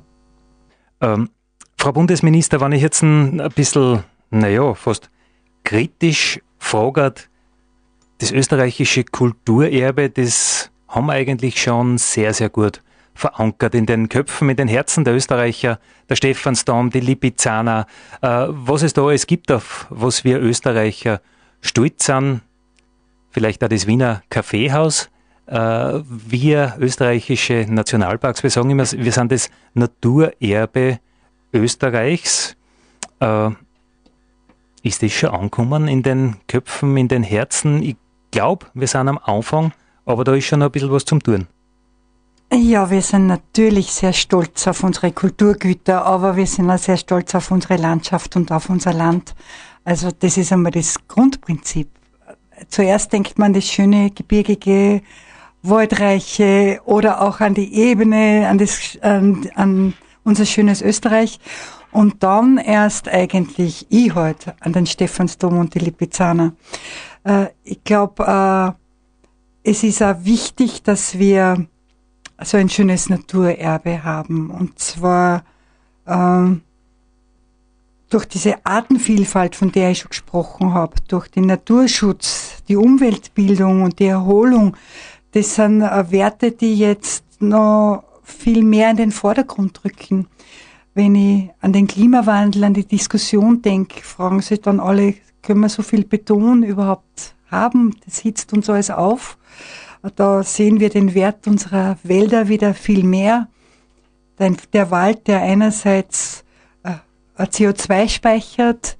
Ähm, 1.02 1.28
Frau 1.78 1.92
Bundesminister, 1.92 2.60
wenn 2.62 2.72
ich 2.72 2.80
jetzt 2.80 3.02
ein, 3.02 3.40
ein 3.40 3.50
bisschen, 3.50 4.04
naja, 4.30 4.72
fast 4.72 5.10
kritisch 5.64 6.40
frage, 6.58 7.14
das 8.18 8.32
österreichische 8.32 9.04
Kulturerbe, 9.04 10.08
das 10.08 10.70
haben 10.88 11.06
wir 11.06 11.12
eigentlich 11.12 11.60
schon 11.60 11.98
sehr, 11.98 12.32
sehr 12.32 12.48
gut 12.48 12.80
verankert 13.14 13.74
in 13.74 13.86
den 13.86 14.08
Köpfen, 14.08 14.48
in 14.48 14.56
den 14.56 14.66
Herzen 14.66 15.04
der 15.04 15.14
Österreicher, 15.14 15.78
der 16.08 16.16
Stephansdom, 16.16 16.90
die 16.90 17.00
Lipizzaner, 17.00 17.86
äh, 18.22 18.46
was 18.48 18.82
es 18.82 18.94
da 18.94 19.02
alles 19.02 19.26
gibt, 19.26 19.52
auf 19.52 19.86
was 19.90 20.24
wir 20.24 20.40
Österreicher 20.40 21.20
stolz 21.60 22.06
sind, 22.06 22.40
vielleicht 23.34 23.62
auch 23.64 23.68
das 23.68 23.86
Wiener 23.86 24.22
Kaffeehaus. 24.30 25.10
Äh, 25.46 25.56
wir 26.08 26.76
österreichische 26.78 27.66
Nationalparks, 27.68 28.42
wir 28.42 28.50
sagen 28.50 28.70
immer, 28.70 28.90
wir 28.90 29.12
sind 29.12 29.32
das 29.32 29.50
Naturerbe 29.74 31.00
Österreichs. 31.52 32.56
Äh, 33.20 33.50
ist 34.82 35.02
das 35.02 35.12
schon 35.12 35.30
angekommen 35.30 35.88
in 35.88 36.02
den 36.02 36.36
Köpfen, 36.46 36.96
in 36.96 37.08
den 37.08 37.22
Herzen? 37.22 37.82
Ich 37.82 37.96
glaube, 38.30 38.66
wir 38.72 38.86
sind 38.86 39.08
am 39.08 39.18
Anfang, 39.18 39.72
aber 40.06 40.24
da 40.24 40.34
ist 40.34 40.46
schon 40.46 40.60
noch 40.60 40.66
ein 40.66 40.72
bisschen 40.72 40.92
was 40.92 41.04
zum 41.04 41.22
Tun. 41.22 41.46
Ja, 42.52 42.88
wir 42.88 43.02
sind 43.02 43.26
natürlich 43.26 43.90
sehr 43.92 44.12
stolz 44.12 44.68
auf 44.68 44.84
unsere 44.84 45.10
Kulturgüter, 45.10 46.04
aber 46.04 46.36
wir 46.36 46.46
sind 46.46 46.70
auch 46.70 46.78
sehr 46.78 46.96
stolz 46.96 47.34
auf 47.34 47.50
unsere 47.50 47.76
Landschaft 47.76 48.36
und 48.36 48.52
auf 48.52 48.70
unser 48.70 48.92
Land. 48.92 49.34
Also 49.84 50.10
das 50.16 50.36
ist 50.36 50.52
einmal 50.52 50.70
das 50.70 50.96
Grundprinzip. 51.08 51.88
Zuerst 52.68 53.12
denkt 53.12 53.38
man 53.38 53.52
das 53.52 53.66
schöne 53.66 54.10
gebirgige, 54.10 55.02
waldreiche 55.62 56.80
oder 56.84 57.22
auch 57.22 57.40
an 57.40 57.54
die 57.54 57.74
Ebene, 57.74 58.46
an, 58.48 58.58
das, 58.58 58.98
an, 59.00 59.50
an 59.54 59.94
unser 60.22 60.46
schönes 60.46 60.82
Österreich. 60.82 61.40
Und 61.90 62.22
dann 62.22 62.58
erst 62.58 63.08
eigentlich 63.08 63.86
ich 63.88 64.14
halt 64.14 64.52
an 64.60 64.72
den 64.72 64.86
Stephansdom 64.86 65.58
und 65.58 65.74
die 65.74 65.78
Lipizzaner. 65.78 66.52
Äh, 67.22 67.46
ich 67.62 67.84
glaube, 67.84 68.76
äh, 69.64 69.70
es 69.70 69.82
ist 69.84 70.02
auch 70.02 70.16
wichtig, 70.24 70.82
dass 70.82 71.18
wir 71.18 71.66
so 72.42 72.56
ein 72.56 72.68
schönes 72.68 73.08
Naturerbe 73.08 74.02
haben. 74.02 74.50
Und 74.50 74.78
zwar 74.78 75.44
ähm, 76.06 76.62
durch 78.14 78.26
diese 78.26 78.64
Artenvielfalt, 78.64 79.56
von 79.56 79.72
der 79.72 79.90
ich 79.90 79.98
schon 79.98 80.10
gesprochen 80.10 80.72
habe, 80.72 80.94
durch 81.08 81.26
den 81.26 81.46
Naturschutz, 81.46 82.62
die 82.68 82.76
Umweltbildung 82.76 83.82
und 83.82 83.98
die 83.98 84.06
Erholung, 84.06 84.76
das 85.32 85.56
sind 85.56 85.82
äh, 85.82 86.10
Werte, 86.12 86.52
die 86.52 86.78
jetzt 86.78 87.24
noch 87.40 88.04
viel 88.22 88.62
mehr 88.62 88.92
in 88.92 88.98
den 88.98 89.10
Vordergrund 89.10 89.84
rücken. 89.84 90.28
Wenn 90.94 91.16
ich 91.16 91.50
an 91.60 91.72
den 91.72 91.88
Klimawandel, 91.88 92.62
an 92.62 92.74
die 92.74 92.86
Diskussion 92.86 93.62
denke, 93.62 94.00
fragen 94.02 94.40
sich 94.42 94.60
dann 94.60 94.78
alle, 94.78 95.14
können 95.42 95.62
wir 95.62 95.68
so 95.68 95.82
viel 95.82 96.04
Beton 96.04 96.62
überhaupt 96.62 97.34
haben? 97.50 97.96
Das 98.04 98.18
hitzt 98.18 98.52
uns 98.52 98.70
alles 98.70 98.92
auf. 98.92 99.36
Da 100.14 100.44
sehen 100.44 100.78
wir 100.78 100.88
den 100.88 101.14
Wert 101.14 101.48
unserer 101.48 101.98
Wälder 102.04 102.46
wieder 102.46 102.74
viel 102.74 103.02
mehr. 103.02 103.48
Der 104.38 104.92
Wald, 104.92 105.26
der 105.26 105.42
einerseits 105.42 106.43
CO2 107.42 108.08
speichert, 108.08 108.96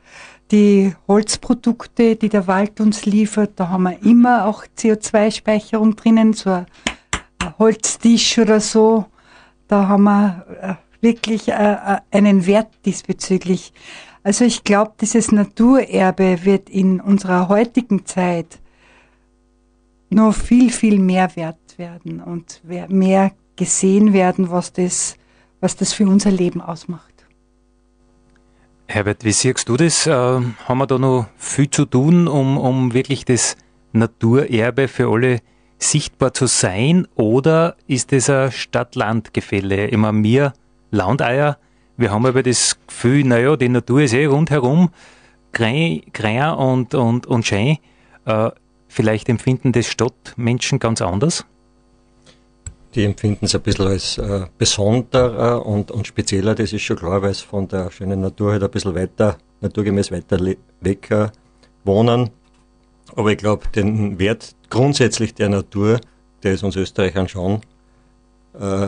die 0.51 0.95
Holzprodukte, 1.09 2.17
die 2.17 2.29
der 2.29 2.47
Wald 2.47 2.81
uns 2.81 3.07
liefert, 3.07 3.53
da 3.57 3.69
haben 3.69 3.85
wir 3.85 4.03
immer 4.03 4.47
auch 4.47 4.65
CO2-Speicherung 4.79 5.97
drinnen, 5.97 6.33
so 6.33 6.51
ein 6.51 6.67
Holztisch 7.59 8.39
oder 8.39 8.61
so. 8.61 9.07
Da 9.69 9.89
haben 9.89 10.05
wir 10.05 10.47
äh, 10.61 11.03
wirklich 11.03 11.49
äh, 11.49 11.99
einen 12.11 12.47
Wert 12.47 12.69
diesbezüglich. 12.85 13.73
Also 14.23 14.45
ich 14.45 14.65
glaube, 14.65 14.93
dieses 15.01 15.33
Naturerbe 15.33 16.45
wird 16.45 16.71
in 16.71 17.01
unserer 17.01 17.49
heutigen 17.49 18.07
Zeit 18.07 18.59
noch 20.09 20.35
viel, 20.35 20.71
viel 20.71 20.99
mehr 20.99 21.35
wert 21.37 21.79
werden 21.79 22.23
und 22.23 22.63
mehr 22.65 23.33
gesehen 23.57 24.13
werden, 24.13 24.51
was 24.51 24.73
das, 24.73 25.17
was 25.61 25.77
das 25.77 25.93
für 25.93 26.07
unser 26.07 26.31
Leben 26.31 26.61
ausmacht. 26.61 27.14
Herbert, 28.87 29.25
wie 29.25 29.33
siehst 29.33 29.69
du 29.69 29.77
das? 29.77 30.07
Äh, 30.07 30.13
haben 30.13 30.79
wir 30.79 30.87
da 30.87 30.99
noch 30.99 31.27
viel 31.37 31.71
zu 31.71 31.85
tun, 31.85 32.29
um, 32.29 32.59
um 32.59 32.95
wirklich 32.95 33.25
das 33.25 33.57
Naturerbe 33.93 34.89
für 34.89 35.09
alle 35.11 35.41
sichtbar 35.79 36.35
zu 36.35 36.47
sein? 36.47 37.09
Oder 37.15 37.77
ist 37.87 38.13
das 38.13 38.29
ein 38.31 38.53
Stadt-Land-Gefälle? 38.53 39.87
Immer 39.89 40.13
mir 40.13 40.53
Landeier, 40.91 41.59
wir 41.97 42.11
haben 42.11 42.27
aber 42.27 42.43
das 42.43 42.79
Gefühl, 42.87 43.25
naja, 43.25 43.57
die 43.57 43.69
Natur 43.69 44.03
ist 44.03 44.15
eh 44.15 44.27
rundherum 44.27 44.91
grün, 45.53 46.03
und, 46.59 46.95
und, 46.95 47.27
und 47.27 47.47
schön. 47.47 47.79
Äh, 48.27 48.51
vielleicht 48.89 49.29
empfinden 49.29 49.73
das 49.73 49.87
Stadtmenschen 49.87 50.79
ganz 50.79 51.01
anders? 51.01 51.47
Die 52.95 53.05
empfinden 53.05 53.47
es 53.47 53.55
ein 53.55 53.63
bisschen 53.63 53.89
als 53.89 54.19
äh, 54.19 54.47
besonderer 54.57 55.67
und, 55.67 55.91
und 55.91 56.07
spezieller, 56.07 56.55
das 56.55 56.73
ist 56.73 56.83
schon 56.83 56.97
klar, 56.97 57.23
weil 57.23 57.33
es 57.33 57.41
von 57.41 57.67
der 57.67 57.91
schönen 57.91 58.21
Natur 58.21 58.53
halt 58.53 58.63
ein 58.63 58.71
bisschen 58.71 58.95
weiter, 58.95 59.37
naturgemäß 59.61 60.13
weiter 60.13 60.39
weg 60.81 61.11
äh, 61.11 61.29
wohnen. 61.83 62.31
Aber 63.17 63.33
ich 63.33 63.39
glaube, 63.39 63.67
den 63.75 64.19
Wert 64.19 64.55
grundsätzlich 64.71 65.35
der 65.35 65.49
Natur, 65.49 66.01
der 66.43 66.53
ist 66.53 66.63
uns 66.63 66.77
Österreichern 66.77 67.29
schon 67.29 67.61
äh, 68.59 68.87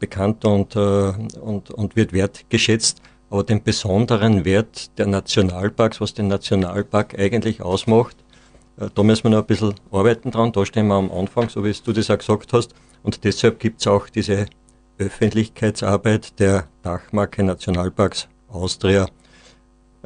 bekannt 0.00 0.44
und, 0.44 0.74
äh, 0.74 1.12
und, 1.40 1.70
und 1.70 1.96
wird 1.96 2.12
wertgeschätzt. 2.12 3.00
Aber 3.30 3.44
den 3.44 3.62
besonderen 3.62 4.44
Wert 4.44 4.96
der 4.98 5.06
Nationalparks, 5.06 6.00
was 6.00 6.14
den 6.14 6.28
Nationalpark 6.28 7.18
eigentlich 7.18 7.62
ausmacht, 7.62 8.16
äh, 8.78 8.88
da 8.92 9.02
müssen 9.02 9.24
wir 9.24 9.30
noch 9.30 9.38
ein 9.38 9.46
bisschen 9.46 9.74
arbeiten 9.92 10.30
dran. 10.32 10.52
Da 10.52 10.66
stehen 10.66 10.88
wir 10.88 10.94
am 10.94 11.12
Anfang, 11.12 11.48
so 11.48 11.64
wie 11.64 11.72
du 11.72 11.92
das 11.92 12.10
auch 12.10 12.18
gesagt 12.18 12.52
hast. 12.52 12.74
Und 13.04 13.22
deshalb 13.22 13.60
gibt 13.60 13.80
es 13.80 13.86
auch 13.86 14.08
diese 14.08 14.46
Öffentlichkeitsarbeit 14.98 16.40
der 16.40 16.66
Dachmarke 16.82 17.44
Nationalparks 17.44 18.28
Austria. 18.48 19.06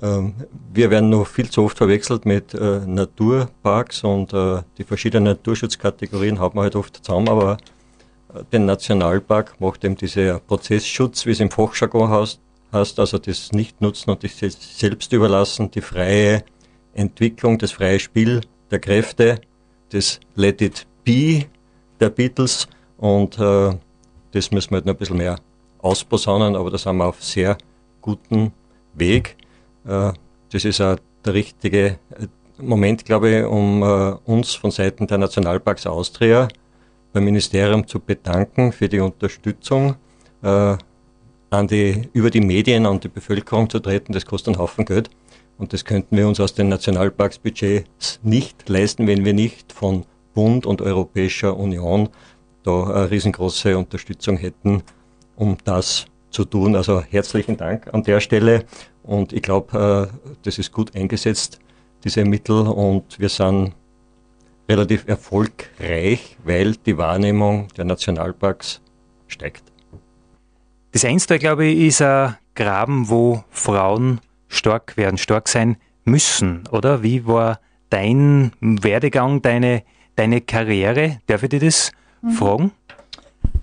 Ähm, 0.02 0.34
wir 0.72 0.90
werden 0.90 1.08
noch 1.08 1.26
viel 1.26 1.48
zu 1.48 1.62
oft 1.62 1.78
verwechselt 1.78 2.26
mit 2.26 2.54
äh, 2.54 2.80
Naturparks 2.86 4.04
und 4.04 4.32
äh, 4.32 4.62
die 4.78 4.84
verschiedenen 4.84 5.24
Naturschutzkategorien 5.24 6.38
haben 6.38 6.58
wir 6.58 6.62
halt 6.62 6.76
oft 6.76 7.04
zusammen, 7.04 7.28
aber 7.28 7.58
äh, 8.34 8.42
den 8.52 8.66
Nationalpark 8.66 9.60
macht 9.60 9.84
eben 9.84 9.96
dieser 9.96 10.40
Prozessschutz, 10.40 11.24
wie 11.26 11.32
es 11.32 11.40
im 11.40 11.50
Fachjargon 11.50 12.10
heißt, 12.72 12.98
also 12.98 13.18
das 13.18 13.52
Nichtnutzen 13.52 14.10
und 14.10 14.24
das 14.24 14.38
Selbstüberlassen, 14.78 15.70
die 15.70 15.80
freie 15.80 16.44
Entwicklung, 16.94 17.58
das 17.58 17.72
freie 17.72 18.00
Spiel 18.00 18.40
der 18.70 18.80
Kräfte, 18.80 19.40
das 19.90 20.20
Let 20.34 20.60
It 20.62 20.86
Be 21.04 21.46
der 22.00 22.10
Beatles 22.10 22.68
und 22.98 23.38
äh, 23.38 23.74
das 24.32 24.50
müssen 24.50 24.70
wir 24.70 24.76
halt 24.76 24.86
noch 24.86 24.94
ein 24.94 24.98
bisschen 24.98 25.16
mehr 25.16 25.38
ausposaunen, 25.78 26.56
aber 26.56 26.70
da 26.70 26.78
sind 26.78 26.96
wir 26.96 27.06
auf 27.06 27.22
sehr 27.22 27.56
guten 28.00 28.52
Weg. 28.94 29.36
Äh, 29.86 30.12
das 30.50 30.64
ist 30.64 30.80
auch 30.80 30.96
der 31.24 31.34
richtige 31.34 31.86
äh, 31.86 32.26
Moment, 32.58 33.04
glaube 33.04 33.30
ich, 33.30 33.44
um 33.44 33.82
äh, 33.82 34.12
uns 34.24 34.54
von 34.54 34.70
Seiten 34.70 35.06
der 35.06 35.18
Nationalparks 35.18 35.86
Austria 35.86 36.48
beim 37.12 37.24
Ministerium 37.24 37.86
zu 37.86 38.00
bedanken 38.00 38.72
für 38.72 38.88
die 38.88 39.00
Unterstützung, 39.00 39.96
an 40.40 41.66
die, 41.66 42.08
über 42.12 42.30
die 42.30 42.40
Medien 42.40 42.86
an 42.86 43.00
die 43.00 43.08
Bevölkerung 43.08 43.68
zu 43.68 43.80
treten. 43.80 44.12
Das 44.12 44.24
kostet 44.24 44.54
einen 44.54 44.62
Haufen 44.62 44.84
Geld. 44.84 45.10
Und 45.56 45.72
das 45.72 45.84
könnten 45.84 46.16
wir 46.16 46.28
uns 46.28 46.38
aus 46.38 46.54
den 46.54 46.68
Nationalparksbudgets 46.68 48.20
nicht 48.22 48.68
leisten, 48.68 49.08
wenn 49.08 49.24
wir 49.24 49.32
nicht 49.32 49.72
von 49.72 50.04
Bund 50.34 50.64
und 50.64 50.80
Europäischer 50.80 51.56
Union 51.56 52.08
da 52.68 52.84
eine 52.84 53.10
riesengroße 53.10 53.76
Unterstützung 53.76 54.36
hätten, 54.36 54.82
um 55.36 55.56
das 55.64 56.06
zu 56.30 56.44
tun. 56.44 56.76
Also 56.76 57.02
herzlichen 57.02 57.56
Dank 57.56 57.92
an 57.92 58.02
der 58.02 58.20
Stelle. 58.20 58.64
Und 59.02 59.32
ich 59.32 59.42
glaube, 59.42 60.10
äh, 60.12 60.34
das 60.42 60.58
ist 60.58 60.72
gut 60.72 60.94
eingesetzt, 60.94 61.58
diese 62.04 62.24
Mittel. 62.24 62.66
Und 62.66 63.18
wir 63.18 63.28
sind 63.28 63.72
relativ 64.68 65.08
erfolgreich, 65.08 66.36
weil 66.44 66.72
die 66.74 66.98
Wahrnehmung 66.98 67.68
der 67.76 67.86
Nationalparks 67.86 68.82
steigt. 69.26 69.64
Das 70.92 71.04
Einste, 71.04 71.38
glaube 71.38 71.66
ich, 71.66 71.78
ist 71.86 72.02
ein 72.02 72.36
Graben, 72.54 73.08
wo 73.08 73.44
Frauen 73.50 74.20
stark 74.48 74.96
werden, 74.96 75.16
stark 75.16 75.48
sein 75.48 75.76
müssen, 76.04 76.66
oder? 76.70 77.02
Wie 77.02 77.26
war 77.26 77.60
dein 77.90 78.52
Werdegang, 78.60 79.40
deine, 79.40 79.84
deine 80.16 80.40
Karriere? 80.40 81.18
Darf 81.26 81.42
ich 81.42 81.50
dir 81.50 81.60
das. 81.60 81.92
Fragen? 82.26 82.72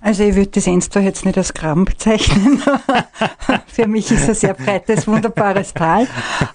Also 0.06 0.22
ich 0.22 0.36
würde 0.36 0.50
das 0.50 0.68
Enster 0.68 1.00
jetzt 1.00 1.24
nicht 1.24 1.36
als 1.36 1.52
Graben 1.52 1.84
bezeichnen. 1.84 2.62
Für 3.66 3.88
mich 3.88 4.10
ist 4.12 4.22
es 4.22 4.28
ein 4.28 4.34
sehr 4.36 4.54
breites, 4.54 5.08
wunderbares 5.08 5.74
Tal. 5.74 6.06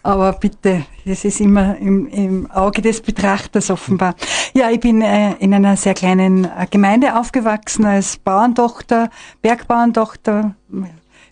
Aber 0.04 0.32
bitte, 0.32 0.86
das 1.06 1.26
ist 1.26 1.42
immer 1.42 1.78
im, 1.78 2.08
im 2.08 2.50
Auge 2.50 2.82
des 2.82 3.02
Betrachters 3.02 3.70
offenbar. 3.70 4.16
Ja, 4.54 4.70
ich 4.70 4.80
bin 4.80 5.02
äh, 5.02 5.34
in 5.40 5.54
einer 5.54 5.76
sehr 5.76 5.94
kleinen 5.94 6.46
äh, 6.46 6.66
Gemeinde 6.70 7.20
aufgewachsen 7.20 7.86
als 7.86 8.16
Bauerntochter, 8.16 9.10
Bergbauerntochter. 9.42 10.56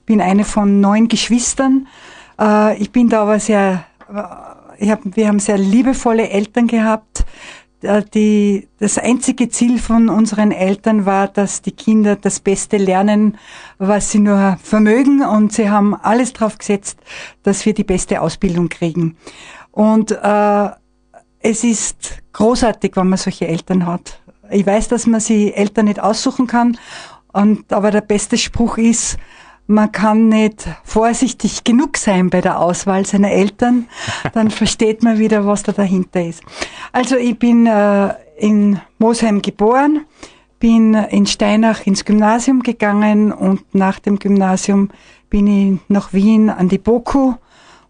Bin 0.05 0.19
eine 0.19 0.43
von 0.43 0.81
neun 0.81 1.07
Geschwistern. 1.07 1.87
Äh, 2.37 2.77
ich 2.79 2.91
bin 2.91 3.07
da 3.07 3.21
aber 3.21 3.39
sehr, 3.39 3.85
äh, 4.77 4.89
hab, 4.89 4.99
wir 5.03 5.27
haben 5.27 5.39
sehr 5.39 5.57
liebevolle 5.57 6.29
Eltern 6.29 6.67
gehabt 6.67 7.08
die, 7.81 8.67
das 8.79 8.97
einzige 8.97 9.49
Ziel 9.49 9.79
von 9.79 10.09
unseren 10.09 10.51
Eltern 10.51 11.05
war, 11.05 11.27
dass 11.27 11.61
die 11.61 11.71
Kinder 11.71 12.15
das 12.15 12.39
Beste 12.39 12.77
lernen, 12.77 13.37
was 13.77 14.11
sie 14.11 14.19
nur 14.19 14.57
vermögen. 14.61 15.23
Und 15.23 15.53
sie 15.53 15.69
haben 15.69 15.95
alles 15.95 16.33
drauf 16.33 16.57
gesetzt, 16.57 16.99
dass 17.43 17.65
wir 17.65 17.73
die 17.73 17.83
beste 17.83 18.21
Ausbildung 18.21 18.69
kriegen. 18.69 19.17
Und 19.71 20.11
äh, 20.11 20.69
es 21.39 21.63
ist 21.63 22.21
großartig, 22.33 22.95
wenn 22.95 23.09
man 23.09 23.17
solche 23.17 23.47
Eltern 23.47 23.85
hat. 23.85 24.21
Ich 24.51 24.65
weiß, 24.65 24.87
dass 24.89 25.07
man 25.07 25.19
sie 25.19 25.53
Eltern 25.53 25.85
nicht 25.85 25.99
aussuchen 25.99 26.47
kann. 26.47 26.77
Und, 27.31 27.71
aber 27.71 27.91
der 27.91 28.01
beste 28.01 28.37
Spruch 28.37 28.77
ist, 28.77 29.17
man 29.69 29.91
kann 29.91 30.29
nicht 30.29 30.67
vorsichtig 30.83 31.63
genug 31.63 31.97
sein 31.97 32.31
bei 32.31 32.41
der 32.41 32.59
Auswahl 32.59 33.05
seiner 33.05 33.31
Eltern, 33.31 33.87
dann 34.33 34.49
versteht 34.49 35.03
man 35.03 35.19
wieder, 35.19 35.45
was 35.45 35.61
da 35.61 35.71
dahinter 35.71 36.25
ist. 36.25 36.41
Also 36.91 37.15
ich 37.15 37.37
bin 37.37 37.67
äh, 37.67 38.15
in 38.37 38.81
Mosheim 38.97 39.43
geboren, 39.43 40.05
bin 40.59 40.95
in 40.95 41.27
Steinach 41.27 41.85
ins 41.85 42.03
Gymnasium 42.03 42.63
gegangen 42.63 43.31
und 43.31 43.75
nach 43.75 43.99
dem 43.99 44.17
Gymnasium 44.17 44.89
bin 45.29 45.45
ich 45.45 45.79
nach 45.87 46.13
Wien 46.13 46.49
an 46.49 46.67
die 46.67 46.79
BOKU 46.79 47.35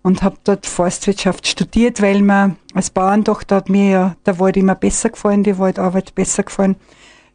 und 0.01 0.21
habe 0.21 0.35
dort 0.43 0.65
Forstwirtschaft 0.65 1.47
studiert, 1.47 2.01
weil 2.01 2.21
man 2.21 2.57
als 2.73 2.89
Bauerntochter 2.89 3.55
hat 3.55 3.69
mir 3.69 3.89
ja 3.89 4.15
der 4.25 4.37
Wald 4.37 4.57
immer 4.57 4.75
besser 4.75 5.11
gefallen, 5.11 5.43
die 5.43 5.57
Waldarbeit 5.57 6.13
besser 6.13 6.43
gefallen 6.43 6.75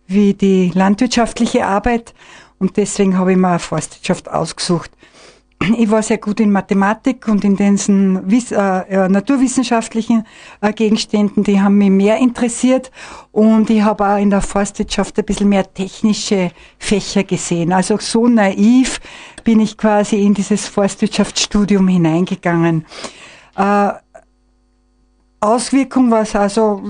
wie 0.06 0.34
die 0.34 0.70
landwirtschaftliche 0.74 1.66
Arbeit. 1.66 2.14
Und 2.58 2.76
deswegen 2.76 3.18
habe 3.18 3.32
ich 3.32 3.38
mir 3.38 3.48
eine 3.48 3.58
Forstwirtschaft 3.58 4.30
ausgesucht. 4.30 4.90
Ich 5.78 5.90
war 5.90 6.02
sehr 6.02 6.18
gut 6.18 6.40
in 6.40 6.52
Mathematik 6.52 7.26
und 7.26 7.42
in 7.42 7.56
diesen 7.56 8.28
äh, 8.30 9.08
naturwissenschaftlichen 9.08 10.26
äh, 10.60 10.72
Gegenständen, 10.72 11.42
die 11.42 11.60
haben 11.60 11.78
mich 11.78 11.90
mehr 11.90 12.18
interessiert. 12.18 12.90
Und 13.32 13.70
ich 13.70 13.82
habe 13.82 14.06
auch 14.06 14.18
in 14.18 14.30
der 14.30 14.42
Forstwirtschaft 14.42 15.18
ein 15.18 15.24
bisschen 15.24 15.48
mehr 15.48 15.72
technische 15.72 16.50
Fächer 16.78 17.24
gesehen. 17.24 17.72
Also 17.72 17.96
so 17.98 18.26
naiv 18.26 19.00
bin 19.42 19.60
ich 19.60 19.78
quasi 19.78 20.22
in 20.22 20.34
dieses 20.34 20.68
Forstwirtschaftsstudium 20.68 21.88
hineingegangen. 21.88 22.84
Äh, 23.56 23.92
Auswirkung 25.40 26.10
war 26.10 26.22
es 26.22 26.34
also, 26.34 26.82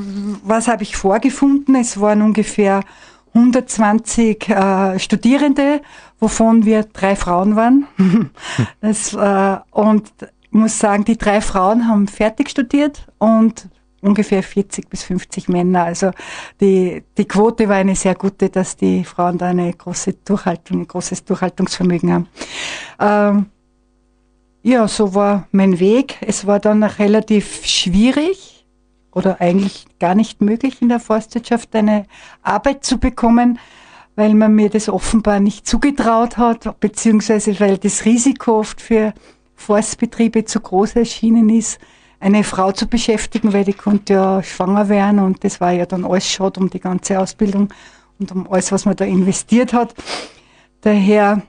was 0.44 0.68
habe 0.68 0.83
ich 0.83 0.96
vorgefunden? 0.96 1.74
Es 1.77 2.00
waren 2.00 2.22
ungefähr 2.22 2.83
120 3.35 4.49
äh, 4.49 4.99
Studierende, 4.99 5.83
wovon 6.20 6.64
wir 6.64 6.85
drei 6.85 7.16
Frauen 7.16 7.57
waren. 7.57 7.87
das, 8.81 9.12
äh, 9.12 9.57
und 9.73 10.12
ich 10.20 10.53
muss 10.53 10.79
sagen, 10.79 11.05
die 11.05 11.18
drei 11.18 11.40
Frauen 11.40 11.88
haben 11.88 12.07
fertig 12.07 12.51
studiert 12.51 13.07
und 13.18 13.68
ungefähr 14.01 14.42
40 14.42 14.88
bis 14.88 15.03
50 15.03 15.49
Männer. 15.49 15.85
Also 15.85 16.11
die, 16.61 17.03
die 17.18 17.25
Quote 17.25 17.68
war 17.68 17.77
eine 17.77 17.97
sehr 17.97 18.14
gute, 18.14 18.51
dass 18.51 18.77
die 18.77 19.03
Frauen 19.03 19.38
da 19.38 19.47
eine 19.47 19.73
große 19.73 20.12
Durchhaltung, 20.25 20.83
ein 20.83 20.87
großes 20.87 21.25
Durchhaltungsvermögen 21.25 22.12
haben. 22.12 22.29
Ähm, 23.01 23.47
ja, 24.62 24.87
so 24.87 25.14
war 25.14 25.49
mein 25.51 25.81
Weg. 25.81 26.18
Es 26.20 26.47
war 26.47 26.61
dann 26.61 26.85
relativ 26.85 27.66
schwierig 27.66 28.54
oder 29.14 29.40
eigentlich 29.40 29.87
gar 29.98 30.14
nicht 30.14 30.40
möglich 30.40 30.83
in 30.83 30.88
der 30.88 31.00
Forstwirtschaft 31.00 31.74
eine 31.74 32.07
Arbeit 32.42 32.85
zu 32.85 32.98
bekommen, 32.98 33.59
weil 34.16 34.35
man 34.35 34.55
mir 34.55 34.70
das 34.70 34.88
offenbar 34.88 35.40
nicht 35.40 35.66
zugetraut 35.66 36.37
hat, 36.37 36.81
beziehungsweise 36.81 37.59
weil 37.61 37.79
das 37.79 38.05
Risiko 38.05 38.59
oft 38.59 38.81
für 38.81 39.12
Forstbetriebe 39.57 40.44
zu 40.44 40.61
groß 40.61 40.96
erschienen 40.96 41.48
ist, 41.48 41.79
eine 42.20 42.44
Frau 42.44 42.72
zu 42.72 42.87
beschäftigen, 42.87 43.53
weil 43.53 43.64
die 43.64 43.72
konnte 43.72 44.14
ja 44.14 44.42
schwanger 44.42 44.88
werden 44.88 45.18
und 45.18 45.44
das 45.44 45.61
war 45.61 45.72
ja 45.72 45.87
dann 45.87 46.05
alles 46.05 46.29
schade 46.29 46.61
um 46.61 46.70
die 46.70 46.81
ganze 46.81 47.18
Ausbildung 47.20 47.68
und 48.18 48.33
um 48.33 48.50
alles, 48.50 48.72
was 48.72 48.85
man 48.85 48.96
da 48.96 49.05
investiert 49.05 49.72
hat. 49.72 49.94
Daher 50.81 51.42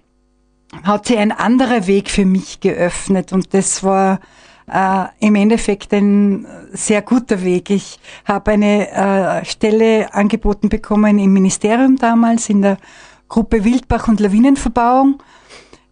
hat 0.83 1.07
sich 1.07 1.17
ein 1.17 1.31
anderer 1.31 1.87
Weg 1.87 2.09
für 2.09 2.25
mich 2.25 2.59
geöffnet 2.59 3.31
und 3.31 3.53
das 3.53 3.83
war 3.83 4.19
äh, 4.71 5.05
im 5.19 5.35
Endeffekt 5.35 5.93
ein 5.93 6.45
sehr 6.71 7.01
guter 7.01 7.43
Weg. 7.43 7.69
Ich 7.69 7.99
habe 8.25 8.51
eine 8.51 8.89
äh, 8.91 9.45
Stelle 9.45 10.13
angeboten 10.13 10.69
bekommen 10.69 11.19
im 11.19 11.33
Ministerium 11.33 11.97
damals 11.97 12.49
in 12.49 12.61
der 12.61 12.77
Gruppe 13.27 13.63
Wildbach 13.63 14.07
und 14.07 14.19
Lawinenverbauung. 14.19 15.21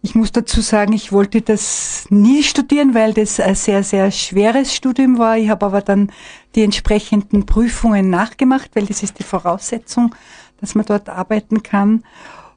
Ich 0.02 0.14
muss 0.14 0.32
dazu 0.32 0.60
sagen, 0.60 0.92
ich 0.92 1.12
wollte 1.12 1.40
das 1.40 2.06
nie 2.10 2.42
studieren, 2.42 2.92
weil 2.94 3.14
das 3.14 3.40
ein 3.40 3.54
sehr, 3.54 3.82
sehr 3.82 4.10
schweres 4.10 4.74
Studium 4.74 5.18
war. 5.18 5.38
Ich 5.38 5.48
habe 5.48 5.64
aber 5.64 5.80
dann 5.80 6.12
die 6.54 6.62
entsprechenden 6.62 7.46
Prüfungen 7.46 8.10
nachgemacht, 8.10 8.70
weil 8.74 8.84
das 8.84 9.02
ist 9.02 9.18
die 9.18 9.22
Voraussetzung, 9.22 10.14
dass 10.60 10.74
man 10.74 10.84
dort 10.84 11.08
arbeiten 11.08 11.62
kann. 11.62 12.04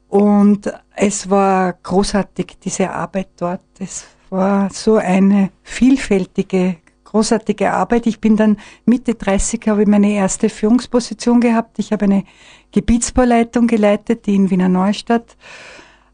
Und 0.08 0.70
es 0.94 1.30
war 1.30 1.72
großartig, 1.82 2.58
diese 2.62 2.90
Arbeit 2.90 3.28
dort. 3.38 3.62
Es 3.78 4.06
war 4.30 4.70
so 4.72 4.96
eine 4.96 5.50
vielfältige 5.62 6.76
großartige 7.04 7.72
Arbeit. 7.72 8.06
Ich 8.06 8.20
bin 8.20 8.36
dann 8.36 8.58
Mitte 8.84 9.14
30, 9.14 9.66
habe 9.68 9.82
ich 9.82 9.88
meine 9.88 10.12
erste 10.12 10.48
Führungsposition 10.50 11.40
gehabt. 11.40 11.78
Ich 11.78 11.90
habe 11.92 12.04
eine 12.04 12.24
Gebietsbauleitung 12.70 13.66
geleitet, 13.66 14.26
die 14.26 14.34
in 14.34 14.50
Wiener 14.50 14.68
Neustadt. 14.68 15.36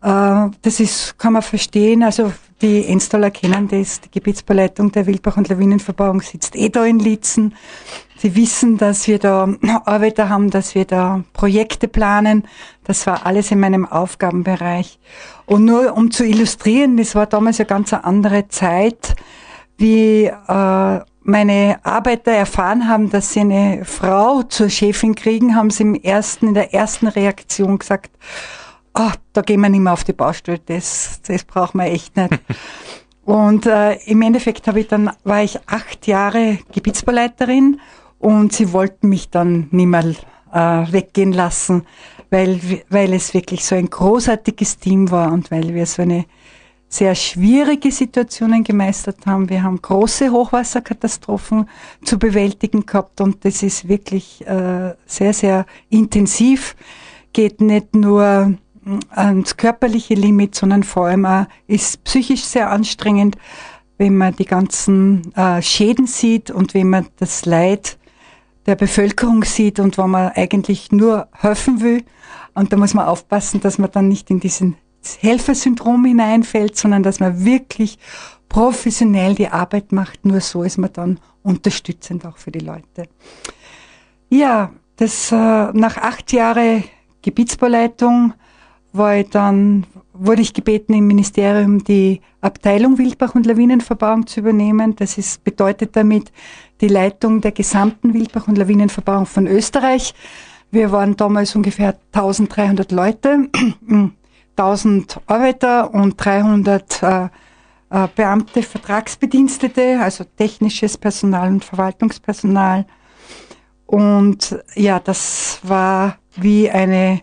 Äh, 0.03 0.51
das 0.63 0.81
ist, 0.81 1.19
kann 1.19 1.33
man 1.33 1.43
verstehen. 1.43 2.03
Also 2.05 2.33
die 2.65 2.87
Enstaller 2.87 3.31
kennen 3.31 3.69
das. 3.69 4.01
Die 4.01 4.11
Gebietsbauleitung 4.11 4.91
der 4.91 5.07
Wildbach- 5.07 5.37
und 5.37 5.51
Lawinenverbauung 5.51 6.23
sitzt 6.23 6.57
eh 6.57 6.71
da 6.71 6.87
in 6.87 6.99
Litzen. 6.99 7.55
Sie 8.17 8.35
wissen, 8.37 8.79
dass 8.79 9.07
wir 9.07 9.19
da 9.19 9.47
Arbeiter 9.85 10.31
haben, 10.31 10.49
dass 10.49 10.75
wir 10.75 10.87
da 10.87 11.23
Projekte 11.35 11.89
planen. 11.89 12.49
Das 12.85 13.07
war 13.07 13.27
alles 13.27 13.51
in 13.51 13.61
meinem 13.61 13.85
Aufgabenbereich. 13.85 14.99
Und 15.45 15.67
nur 15.67 15.95
um 15.95 16.11
zu 16.11 16.25
illustrieren, 16.25 16.97
das 16.97 17.15
war 17.15 17.27
damals 17.27 17.61
eine 17.61 17.67
ganz 17.67 17.93
andere 17.93 18.49
Zeit, 18.49 19.15
wie 19.77 20.25
äh, 20.25 21.01
meine 21.21 21.79
Arbeiter 21.83 22.33
erfahren 22.33 22.89
haben, 22.89 23.11
dass 23.11 23.35
sie 23.35 23.41
eine 23.41 23.85
Frau 23.85 24.43
zur 24.43 24.71
Chefin 24.71 25.15
kriegen, 25.15 25.55
haben 25.55 25.69
sie 25.69 25.83
im 25.83 25.95
ersten, 25.97 26.49
in 26.49 26.55
der 26.55 26.73
ersten 26.73 27.09
Reaktion 27.09 27.79
gesagt, 27.79 28.11
oh, 28.95 29.11
da 29.33 29.43
gehen 29.43 29.61
wir 29.61 29.69
nicht 29.69 29.81
mehr 29.81 29.93
auf 29.93 30.05
die 30.05 30.13
Baustelle, 30.13 30.61
das, 30.65 31.21
das 31.27 31.45
brauchen 31.45 31.79
wir 31.81 31.87
echt 31.87 32.17
nicht. 32.17 32.41
Und 33.25 33.67
äh, 33.67 33.95
im 34.05 34.21
Endeffekt 34.21 34.67
habe 34.69 34.81
ich 34.81 34.89
dann, 34.89 35.11
war 35.25 35.43
ich 35.43 35.59
acht 35.67 36.07
Jahre 36.07 36.59
Gebietsbauleiterin 36.73 37.81
und 38.19 38.53
sie 38.53 38.73
wollten 38.73 39.09
mich 39.09 39.31
dann 39.31 39.69
nicht 39.71 39.87
mehr 39.87 40.15
äh, 40.53 40.93
weggehen 40.93 41.33
lassen, 41.33 41.87
weil, 42.29 42.61
weil 42.91 43.15
es 43.15 43.33
wirklich 43.33 43.65
so 43.65 43.77
ein 43.77 43.89
großartiges 43.89 44.79
Team 44.79 45.11
war 45.11 45.33
und 45.33 45.51
weil 45.51 45.73
wir 45.73 45.87
so 45.87 46.03
eine 46.03 46.27
sehr 46.87 47.15
schwierige 47.15 47.91
Situationen 47.91 48.63
gemeistert 48.63 49.27
haben. 49.27 49.49
Wir 49.49 49.63
haben 49.63 49.81
große 49.81 50.31
Hochwasserkatastrophen 50.31 51.69
zu 52.05 52.19
bewältigen 52.19 52.87
gehabt 52.87 53.21
und 53.21 53.45
das 53.45 53.63
ist 53.63 53.89
wirklich 53.89 54.47
äh, 54.47 54.95
sehr, 55.07 55.33
sehr 55.33 55.67
intensiv. 55.89 56.77
Geht 57.33 57.61
nicht 57.61 57.95
nur 57.97 58.55
ans 59.11 59.57
körperliche 59.57 60.15
Limit, 60.15 60.55
sondern 60.55 60.83
vor 60.83 61.07
allem 61.07 61.27
auch 61.27 61.47
ist 61.67 62.05
psychisch 62.05 62.45
sehr 62.45 62.71
anstrengend, 62.71 63.37
wenn 63.99 64.17
man 64.17 64.35
die 64.37 64.45
ganzen 64.45 65.35
äh, 65.35 65.63
Schäden 65.63 66.07
sieht 66.07 66.51
und 66.51 66.75
wenn 66.75 66.91
man 66.91 67.07
das 67.17 67.47
Leid 67.47 67.99
der 68.67 68.77
Bevölkerung 68.77 69.45
sieht 69.45 69.79
und 69.79 69.99
wo 69.99 70.07
man 70.07 70.33
eigentlich 70.33 70.91
nur 70.91 71.29
helfen 71.33 71.81
will. 71.81 72.05
Und 72.55 72.73
da 72.73 72.77
muss 72.77 72.95
man 72.95 73.07
aufpassen, 73.07 73.61
dass 73.61 73.79
man 73.79 73.91
dann 73.91 74.09
nicht 74.09 74.31
in 74.31 74.41
diesen 74.41 74.77
Helfersyndrom 75.21 76.05
hineinfällt, 76.05 76.77
sondern 76.77 77.03
dass 77.03 77.21
man 77.21 77.45
wirklich 77.45 77.99
professionell 78.49 79.35
die 79.35 79.49
Arbeit 79.49 79.93
macht. 79.93 80.25
Nur 80.25 80.41
so 80.41 80.63
ist 80.63 80.79
man 80.79 80.93
dann 80.93 81.21
unterstützend 81.43 82.25
auch 82.25 82.39
für 82.39 82.51
die 82.51 82.61
Leute. 82.61 83.09
Ja, 84.31 84.73
das 84.97 85.31
äh, 85.31 85.37
nach 85.37 85.99
acht 85.99 86.33
Jahren 86.33 86.85
Gebietsbauleitung 87.23 88.35
war 88.95 89.17
ich 89.17 89.29
dann, 89.31 89.87
wurde 90.13 90.43
ich 90.43 90.55
gebeten, 90.55 90.95
im 90.95 91.07
Ministerium 91.07 91.83
die 91.83 92.21
Abteilung 92.41 92.97
Wildbach- 92.97 93.35
und 93.35 93.45
Lawinenverbauung 93.45 94.27
zu 94.27 94.41
übernehmen. 94.41 94.95
Das 94.97 95.19
ist, 95.19 95.43
bedeutet 95.43 95.97
damit 95.97 96.31
die 96.81 96.89
Leitung 96.89 97.41
der 97.41 97.53
gesamten 97.53 98.15
Wildbach- 98.15 98.47
und 98.47 98.57
Lawinenverbauung 98.57 99.27
von 99.27 99.47
Österreich. 99.49 100.15
Wir 100.71 100.93
waren 100.93 101.17
damals 101.17 101.57
ungefähr 101.57 101.97
1300 102.13 102.93
Leute, 102.93 103.49
1000 104.57 105.21
Arbeiter 105.27 105.93
und 105.93 106.17
300 106.17 107.03
äh, 107.03 107.25
äh, 107.91 108.09
Beamte, 108.15 108.63
Vertragsbedienstete, 108.63 109.99
also 110.01 110.25
technisches 110.37 110.97
Personal 110.97 111.49
und 111.49 111.65
Verwaltungspersonal. 111.65 112.87
Und 113.87 114.57
ja, 114.77 115.01
das 115.01 115.59
war 115.65 116.19
wie 116.37 116.71
eine 116.71 117.23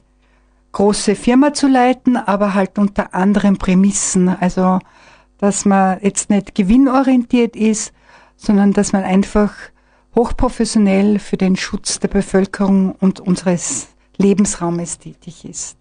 große 0.72 1.16
Firma 1.16 1.54
zu 1.54 1.68
leiten, 1.68 2.18
aber 2.18 2.54
halt 2.54 2.78
unter 2.78 3.14
anderen 3.14 3.58
Prämissen. 3.58 4.30
Also, 4.30 4.80
dass 5.38 5.66
man 5.66 6.00
jetzt 6.02 6.30
nicht 6.30 6.56
gewinnorientiert 6.56 7.56
ist, 7.56 7.94
sondern 8.36 8.74
dass 8.74 8.94
man 8.94 9.04
einfach 9.04 9.54
hochprofessionell 10.16 11.20
für 11.20 11.38
den 11.38 11.56
Schutz 11.56 12.00
der 12.00 12.08
Bevölkerung 12.08 12.94
und 12.94 13.20
unseres 13.20 13.90
Lebensraumes 14.18 15.00
tätig 15.00 15.46
ist. 15.46 15.78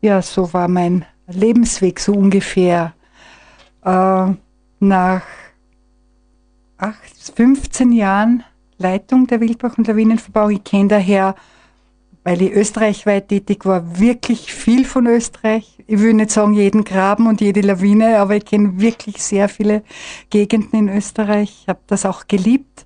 Ja, 0.00 0.22
so 0.22 0.52
war 0.52 0.68
mein 0.68 1.04
Lebensweg 1.26 1.98
so 1.98 2.12
ungefähr. 2.12 2.94
Äh, 3.84 4.32
nach 4.78 5.22
acht, 6.76 7.32
15 7.34 7.92
Jahren 7.92 8.44
Leitung 8.78 9.26
der 9.26 9.40
Wildbach- 9.40 9.78
und 9.78 9.86
Lawinenverbauung. 9.86 10.50
Ich 10.50 10.64
kenne 10.64 10.88
daher 10.88 11.34
weil 12.26 12.42
ich 12.42 12.50
österreichweit 12.50 13.28
tätig 13.28 13.66
war, 13.66 14.00
wirklich 14.00 14.52
viel 14.52 14.84
von 14.84 15.06
Österreich. 15.06 15.78
Ich 15.86 16.00
will 16.00 16.12
nicht 16.12 16.32
sagen 16.32 16.54
jeden 16.54 16.82
Graben 16.82 17.28
und 17.28 17.40
jede 17.40 17.60
Lawine, 17.60 18.18
aber 18.18 18.34
ich 18.34 18.44
kenne 18.44 18.80
wirklich 18.80 19.22
sehr 19.22 19.48
viele 19.48 19.84
Gegenden 20.28 20.88
in 20.88 20.88
Österreich. 20.88 21.60
Ich 21.62 21.68
habe 21.68 21.78
das 21.86 22.04
auch 22.04 22.26
geliebt. 22.26 22.84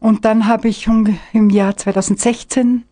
Und 0.00 0.24
dann 0.24 0.46
habe 0.46 0.68
ich 0.68 0.88
im 1.34 1.50
Jahr 1.50 1.76
2016 1.76 2.84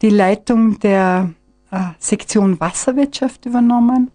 die 0.00 0.08
Leitung 0.08 0.78
der 0.78 1.34
äh, 1.70 1.80
Sektion 1.98 2.58
Wasserwirtschaft 2.58 3.44
übernommen. 3.44 4.10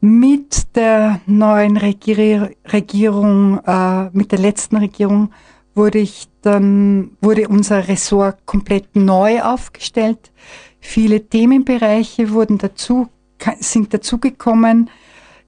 Mit 0.00 0.74
der 0.74 1.20
neuen 1.26 1.76
Regier 1.76 2.50
Regierung, 2.72 3.60
äh, 3.64 4.10
mit 4.10 4.32
der 4.32 4.40
letzten 4.40 4.76
Regierung 4.76 5.30
wurde 5.74 5.98
ich 5.98 6.28
dann, 6.42 7.16
wurde 7.20 7.48
unser 7.48 7.88
Ressort 7.88 8.46
komplett 8.46 8.96
neu 8.96 9.42
aufgestellt. 9.42 10.32
Viele 10.80 11.28
Themenbereiche 11.28 12.30
wurden 12.30 12.58
dazu, 12.58 13.08
sind 13.58 13.92
dazugekommen. 13.92 14.90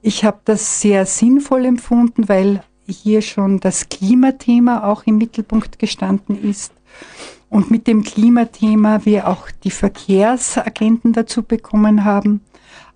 Ich 0.02 0.24
habe 0.24 0.40
das 0.44 0.80
sehr 0.80 1.06
sinnvoll 1.06 1.64
empfunden, 1.64 2.28
weil 2.28 2.62
hier 2.86 3.22
schon 3.22 3.60
das 3.60 3.88
Klimathema 3.88 4.84
auch 4.84 5.04
im 5.06 5.18
Mittelpunkt 5.18 5.78
gestanden 5.78 6.42
ist. 6.42 6.72
Und 7.48 7.70
mit 7.70 7.86
dem 7.86 8.02
Klimathema 8.02 9.04
wir 9.04 9.28
auch 9.28 9.50
die 9.64 9.70
Verkehrsagenten 9.70 11.12
dazu 11.12 11.42
bekommen 11.42 12.04
haben. 12.04 12.40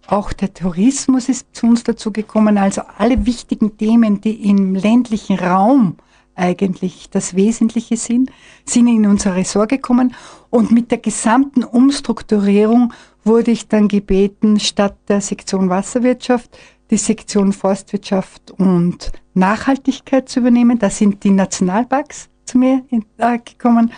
Auch 0.06 0.32
der 0.32 0.52
Tourismus 0.52 1.28
ist 1.28 1.46
zu 1.52 1.66
uns 1.66 1.84
dazu 1.84 2.12
gekommen. 2.12 2.58
Also 2.58 2.82
alle 2.98 3.26
wichtigen 3.26 3.76
Themen, 3.76 4.20
die 4.20 4.48
im 4.48 4.74
ländlichen 4.74 5.38
Raum 5.38 5.96
eigentlich 6.40 7.11
das 7.11 7.37
Wesentliche 7.37 7.96
sind, 7.96 8.31
sind 8.64 8.88
in 8.88 9.07
unser 9.07 9.37
Ressort 9.37 9.68
gekommen 9.68 10.14
und 10.48 10.72
mit 10.72 10.90
der 10.90 10.98
gesamten 10.98 11.62
Umstrukturierung 11.62 12.92
wurde 13.22 13.50
ich 13.50 13.68
dann 13.68 13.88
gebeten, 13.88 14.59
statt 14.59 14.96
der 15.09 15.20
Sektion 15.20 15.68
Wasserwirtschaft 15.68 16.50
die 16.90 16.96
Sektion 16.96 17.53
Forstwirtschaft 17.53 18.50
und 18.50 19.12
Nachhaltigkeit 19.35 20.29
zu 20.29 20.40
übernehmen. 20.40 20.79
Da 20.79 20.90
sind 20.90 21.22
die 21.22 21.31
Nationalparks 21.31 22.29
zu 22.44 22.59
mir 22.59 22.85
äh, 23.18 23.38
gekommen 23.38 23.92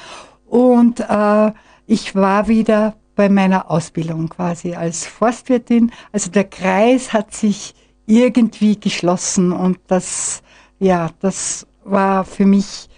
und 0.46 1.00
äh, 1.00 1.52
ich 1.86 2.14
war 2.14 2.48
wieder 2.48 2.94
bei 3.14 3.28
meiner 3.28 3.70
Ausbildung 3.70 4.28
quasi 4.28 4.74
als 4.74 5.06
Forstwirtin. 5.06 5.90
Also 6.12 6.30
der 6.30 6.44
Kreis 6.44 7.12
hat 7.12 7.32
sich 7.34 7.74
irgendwie 8.06 8.78
geschlossen 8.78 9.52
und 9.52 9.78
das, 9.86 10.42
ja, 10.78 11.10
das 11.20 11.66
war 11.84 12.24
für 12.24 12.46
mich 12.46 12.88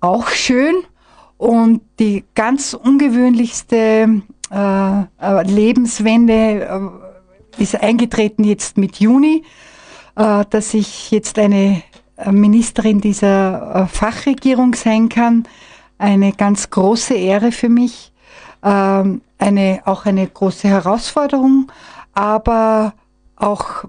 auch 0.00 0.28
schön. 0.28 0.74
Und 1.38 1.82
die 1.98 2.24
ganz 2.34 2.72
ungewöhnlichste 2.72 4.22
äh, 4.50 5.00
äh 5.00 5.42
Lebenswende 5.42 6.32
äh, 7.58 7.62
ist 7.62 7.80
eingetreten 7.80 8.44
jetzt 8.44 8.78
mit 8.78 9.00
Juni, 9.00 9.44
äh, 10.16 10.44
dass 10.48 10.72
ich 10.72 11.10
jetzt 11.10 11.38
eine 11.38 11.82
äh, 12.16 12.32
Ministerin 12.32 13.00
dieser 13.00 13.74
äh, 13.74 13.86
Fachregierung 13.86 14.74
sein 14.74 15.08
kann. 15.08 15.44
Eine 15.98 16.32
ganz 16.32 16.70
große 16.70 17.14
Ehre 17.14 17.52
für 17.52 17.68
mich, 17.68 18.12
ähm, 18.62 19.20
eine, 19.38 19.82
auch 19.84 20.06
eine 20.06 20.26
große 20.26 20.68
Herausforderung, 20.68 21.70
aber 22.14 22.94
auch, 23.36 23.84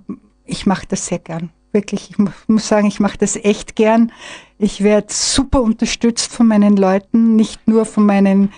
ich 0.45 0.65
mache 0.65 0.85
das 0.87 1.05
sehr 1.05 1.19
gern 1.19 1.49
wirklich, 1.77 2.09
ich 2.09 2.17
muss 2.47 2.67
sagen, 2.67 2.87
ich 2.87 2.99
mache 2.99 3.17
das 3.19 3.35
echt 3.35 3.75
gern. 3.75 4.11
Ich 4.57 4.83
werde 4.83 5.07
super 5.13 5.61
unterstützt 5.61 6.33
von 6.33 6.47
meinen 6.47 6.75
Leuten, 6.75 7.35
nicht 7.35 7.67
nur 7.67 7.85
von 7.85 8.05
meinen 8.05 8.51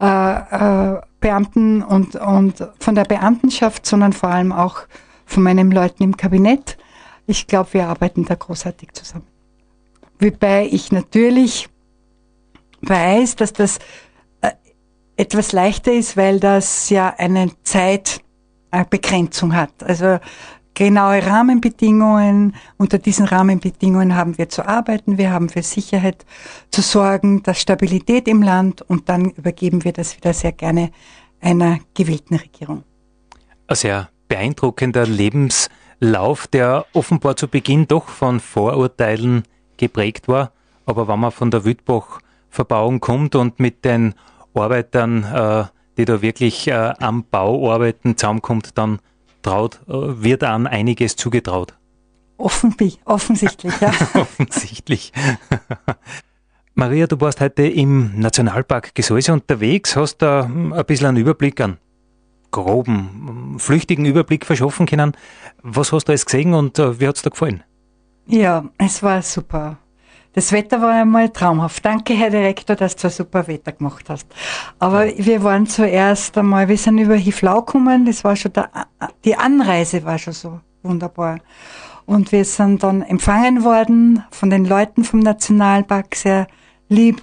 äh, 0.00 0.04
äh, 0.04 1.00
Beamten 1.20 1.82
und, 1.82 2.16
und 2.16 2.68
von 2.78 2.94
der 2.94 3.04
Beamtenschaft, 3.04 3.86
sondern 3.86 4.12
vor 4.12 4.28
allem 4.28 4.52
auch 4.52 4.82
von 5.24 5.42
meinen 5.42 5.70
Leuten 5.70 6.02
im 6.02 6.16
Kabinett. 6.16 6.76
Ich 7.26 7.46
glaube, 7.46 7.72
wir 7.72 7.88
arbeiten 7.88 8.26
da 8.26 8.34
großartig 8.34 8.92
zusammen. 8.92 9.26
Wobei 10.20 10.68
ich 10.70 10.92
natürlich 10.92 11.68
weiß, 12.82 13.36
dass 13.36 13.54
das 13.54 13.78
äh, 14.42 14.52
etwas 15.16 15.52
leichter 15.52 15.92
ist, 15.92 16.16
weil 16.18 16.38
das 16.40 16.90
ja 16.90 17.14
eine 17.16 17.50
Zeitbegrenzung 17.62 19.56
hat. 19.56 19.82
Also 19.82 20.18
genaue 20.76 21.26
Rahmenbedingungen. 21.26 22.54
Unter 22.76 22.98
diesen 22.98 23.26
Rahmenbedingungen 23.26 24.14
haben 24.14 24.38
wir 24.38 24.48
zu 24.48 24.68
arbeiten. 24.68 25.18
Wir 25.18 25.32
haben 25.32 25.48
für 25.48 25.62
Sicherheit 25.62 26.24
zu 26.70 26.82
sorgen, 26.82 27.42
dass 27.42 27.60
Stabilität 27.60 28.28
im 28.28 28.42
Land 28.42 28.82
und 28.82 29.08
dann 29.08 29.30
übergeben 29.30 29.82
wir 29.84 29.92
das 29.92 30.16
wieder 30.16 30.32
sehr 30.34 30.52
gerne 30.52 30.90
einer 31.40 31.80
gewählten 31.94 32.36
Regierung. 32.36 32.84
Ein 33.66 33.76
sehr 33.76 34.10
beeindruckender 34.28 35.06
Lebenslauf, 35.06 36.46
der 36.46 36.84
offenbar 36.92 37.36
zu 37.36 37.48
Beginn 37.48 37.88
doch 37.88 38.08
von 38.08 38.38
Vorurteilen 38.38 39.44
geprägt 39.78 40.28
war. 40.28 40.52
Aber 40.84 41.08
wenn 41.08 41.18
man 41.18 41.32
von 41.32 41.50
der 41.50 41.64
Wildbach-Verbauung 41.64 43.00
kommt 43.00 43.34
und 43.34 43.58
mit 43.60 43.84
den 43.84 44.14
Arbeitern, 44.52 45.24
äh, 45.24 45.64
die 45.96 46.04
da 46.04 46.20
wirklich 46.20 46.68
äh, 46.68 46.92
am 46.98 47.24
Bau 47.24 47.72
arbeiten, 47.72 48.18
zusammenkommt, 48.18 48.76
dann 48.76 48.98
traut, 49.46 49.80
äh, 49.88 49.92
wird 50.22 50.44
an 50.44 50.66
einiges 50.66 51.16
zugetraut. 51.16 51.74
Offensichtlich, 52.38 52.98
offensichtlich, 53.04 53.80
ja. 53.80 53.92
offensichtlich. 54.14 55.12
Maria, 56.74 57.06
du 57.06 57.18
warst 57.20 57.40
heute 57.40 57.66
im 57.66 58.18
Nationalpark 58.20 58.94
Gesäuse 58.94 59.32
unterwegs, 59.32 59.96
hast 59.96 60.18
da 60.18 60.44
hm, 60.44 60.72
ein 60.72 60.84
bisschen 60.84 61.06
einen 61.06 61.16
Überblick 61.16 61.60
an 61.60 61.78
groben, 62.50 63.08
hm, 63.54 63.58
flüchtigen 63.58 64.04
Überblick 64.04 64.44
verschaffen 64.44 64.86
können. 64.86 65.12
Was 65.62 65.92
hast 65.92 66.08
du 66.08 66.12
alles 66.12 66.26
gesehen 66.26 66.54
und 66.54 66.78
äh, 66.78 67.00
wie 67.00 67.08
hat 67.08 67.16
es 67.16 67.22
dir 67.22 67.30
gefallen? 67.30 67.62
Ja, 68.26 68.64
es 68.78 69.02
war 69.02 69.22
super. 69.22 69.78
Das 70.36 70.52
Wetter 70.52 70.82
war 70.82 70.90
einmal 70.90 71.30
traumhaft. 71.30 71.82
Danke, 71.82 72.12
Herr 72.12 72.28
Direktor, 72.28 72.76
dass 72.76 72.94
du 72.94 73.06
ein 73.06 73.10
super 73.10 73.48
Wetter 73.48 73.72
gemacht 73.72 74.10
hast. 74.10 74.26
Aber 74.78 75.06
ja. 75.06 75.24
wir 75.24 75.42
waren 75.42 75.66
zuerst 75.66 76.36
einmal, 76.36 76.68
wir 76.68 76.76
sind 76.76 76.98
über 76.98 77.14
Hiflau 77.14 77.62
gekommen, 77.62 78.04
das 78.04 78.22
war 78.22 78.36
schon 78.36 78.52
der, 78.52 78.68
die 79.24 79.34
Anreise 79.34 80.04
war 80.04 80.18
schon 80.18 80.34
so 80.34 80.60
wunderbar. 80.82 81.38
Und 82.04 82.32
wir 82.32 82.44
sind 82.44 82.82
dann 82.82 83.00
empfangen 83.00 83.64
worden 83.64 84.24
von 84.30 84.50
den 84.50 84.66
Leuten 84.66 85.04
vom 85.04 85.20
Nationalpark, 85.20 86.14
sehr 86.14 86.48
lieb. 86.90 87.22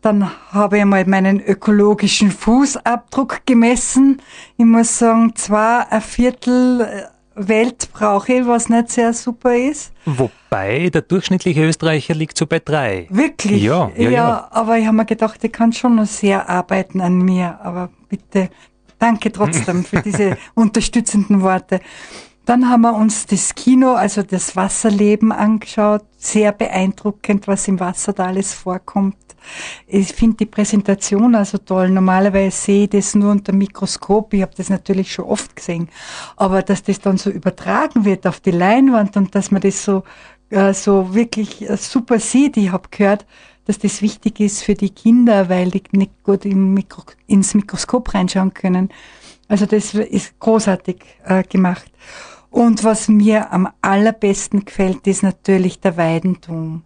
Dann 0.00 0.30
habe 0.52 0.78
ich 0.78 0.84
mal 0.84 1.04
meinen 1.06 1.40
ökologischen 1.40 2.30
Fußabdruck 2.30 3.46
gemessen. 3.46 4.22
Ich 4.56 4.64
muss 4.64 4.96
sagen, 4.96 5.34
zwar 5.34 5.90
ein 5.90 6.02
Viertel 6.02 6.82
äh, 6.82 7.17
Welt 7.38 7.90
brauche 7.92 8.32
ich, 8.32 8.46
was 8.46 8.68
nicht 8.68 8.90
sehr 8.90 9.12
super 9.12 9.56
ist. 9.56 9.92
Wobei 10.04 10.90
der 10.90 11.02
durchschnittliche 11.02 11.64
Österreicher 11.64 12.14
liegt 12.14 12.36
so 12.36 12.46
bei 12.46 12.58
drei. 12.58 13.06
Wirklich? 13.10 13.62
Ja, 13.62 13.90
ja, 13.96 14.02
ja. 14.02 14.10
ja 14.10 14.48
aber 14.50 14.78
ich 14.78 14.86
habe 14.86 14.96
mir 14.96 15.04
gedacht, 15.04 15.42
ich 15.42 15.52
kann 15.52 15.72
schon 15.72 15.96
noch 15.96 16.06
sehr 16.06 16.48
arbeiten 16.48 17.00
an 17.00 17.18
mir. 17.18 17.58
Aber 17.62 17.90
bitte, 18.08 18.50
danke 18.98 19.30
trotzdem 19.30 19.84
für 19.84 20.02
diese 20.02 20.36
unterstützenden 20.54 21.42
Worte. 21.42 21.80
Dann 22.44 22.70
haben 22.70 22.80
wir 22.80 22.94
uns 22.94 23.26
das 23.26 23.54
Kino, 23.54 23.92
also 23.92 24.22
das 24.22 24.56
Wasserleben 24.56 25.32
angeschaut. 25.32 26.04
Sehr 26.16 26.52
beeindruckend, 26.52 27.46
was 27.46 27.68
im 27.68 27.78
Wasser 27.78 28.14
da 28.14 28.24
alles 28.24 28.54
vorkommt. 28.54 29.16
Ich 29.86 30.12
finde 30.12 30.38
die 30.38 30.46
Präsentation 30.46 31.34
also 31.34 31.58
toll. 31.58 31.90
Normalerweise 31.90 32.56
sehe 32.56 32.84
ich 32.84 32.90
das 32.90 33.14
nur 33.14 33.30
unter 33.30 33.52
Mikroskop. 33.52 34.34
Ich 34.34 34.42
habe 34.42 34.52
das 34.56 34.70
natürlich 34.70 35.12
schon 35.12 35.26
oft 35.26 35.56
gesehen. 35.56 35.88
Aber 36.36 36.62
dass 36.62 36.82
das 36.82 37.00
dann 37.00 37.18
so 37.18 37.30
übertragen 37.30 38.04
wird 38.04 38.26
auf 38.26 38.40
die 38.40 38.50
Leinwand 38.50 39.16
und 39.16 39.34
dass 39.34 39.50
man 39.50 39.60
das 39.60 39.84
so, 39.84 40.04
äh, 40.50 40.72
so 40.74 41.14
wirklich 41.14 41.68
äh, 41.68 41.76
super 41.76 42.18
sieht. 42.18 42.56
Ich 42.56 42.72
habe 42.72 42.88
gehört, 42.90 43.26
dass 43.66 43.78
das 43.78 44.00
wichtig 44.00 44.40
ist 44.40 44.62
für 44.62 44.74
die 44.74 44.90
Kinder, 44.90 45.48
weil 45.48 45.70
die 45.70 45.82
nicht 45.92 46.22
gut 46.24 46.44
Mikro, 46.46 47.02
ins 47.26 47.54
Mikroskop 47.54 48.14
reinschauen 48.14 48.54
können. 48.54 48.88
Also 49.46 49.66
das 49.66 49.94
ist 49.94 50.38
großartig 50.38 51.04
äh, 51.24 51.42
gemacht. 51.42 51.90
Und 52.50 52.82
was 52.84 53.08
mir 53.08 53.52
am 53.52 53.68
allerbesten 53.82 54.64
gefällt, 54.64 55.06
ist 55.06 55.22
natürlich 55.22 55.80
der 55.80 55.96
Weidentum. 55.96 56.82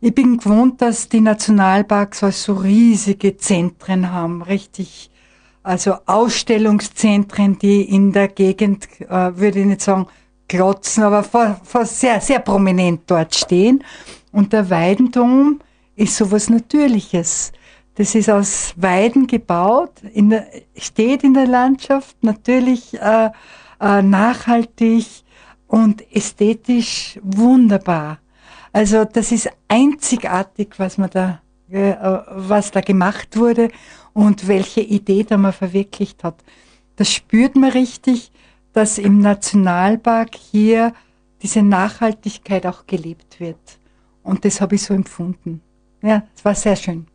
Ich 0.00 0.14
bin 0.14 0.38
gewohnt, 0.38 0.80
dass 0.80 1.08
die 1.08 1.20
Nationalparks 1.20 2.20
so 2.20 2.54
riesige 2.54 3.36
Zentren 3.36 4.12
haben, 4.12 4.42
richtig, 4.42 5.10
also 5.64 5.94
Ausstellungszentren, 6.06 7.58
die 7.58 7.82
in 7.82 8.12
der 8.12 8.28
Gegend, 8.28 8.86
äh, 9.00 9.36
würde 9.36 9.58
ich 9.58 9.66
nicht 9.66 9.80
sagen, 9.80 10.06
klotzen, 10.46 11.02
aber 11.02 11.24
vor, 11.24 11.60
vor 11.64 11.84
sehr, 11.84 12.20
sehr 12.20 12.38
prominent 12.38 13.02
dort 13.08 13.34
stehen. 13.34 13.82
Und 14.30 14.52
der 14.52 14.70
Weidendom 14.70 15.58
ist 15.96 16.16
sowas 16.16 16.48
Natürliches. 16.48 17.50
Das 17.96 18.14
ist 18.14 18.30
aus 18.30 18.74
Weiden 18.76 19.26
gebaut, 19.26 19.94
in 20.14 20.30
der, 20.30 20.46
steht 20.76 21.24
in 21.24 21.34
der 21.34 21.48
Landschaft, 21.48 22.22
natürlich 22.22 22.94
äh, 23.00 23.30
äh, 23.80 24.02
nachhaltig 24.02 25.24
und 25.66 26.04
ästhetisch 26.14 27.18
wunderbar. 27.20 28.20
Also 28.72 29.04
das 29.04 29.32
ist 29.32 29.48
einzigartig, 29.68 30.74
was 30.78 30.98
man 30.98 31.10
da, 31.10 31.40
äh, 31.70 31.94
was 32.30 32.70
da 32.70 32.80
gemacht 32.80 33.36
wurde 33.36 33.70
und 34.12 34.48
welche 34.48 34.80
Idee 34.80 35.24
da 35.24 35.36
man 35.36 35.52
verwirklicht 35.52 36.24
hat. 36.24 36.42
Das 36.96 37.12
spürt 37.12 37.56
man 37.56 37.70
richtig, 37.70 38.30
dass 38.72 38.98
im 38.98 39.20
Nationalpark 39.20 40.34
hier 40.34 40.92
diese 41.42 41.62
Nachhaltigkeit 41.62 42.66
auch 42.66 42.86
gelebt 42.86 43.40
wird. 43.40 43.78
Und 44.22 44.44
das 44.44 44.60
habe 44.60 44.74
ich 44.74 44.82
so 44.82 44.94
empfunden. 44.94 45.62
Ja, 46.02 46.24
es 46.36 46.44
war 46.44 46.54
sehr 46.54 46.76
schön. 46.76 47.06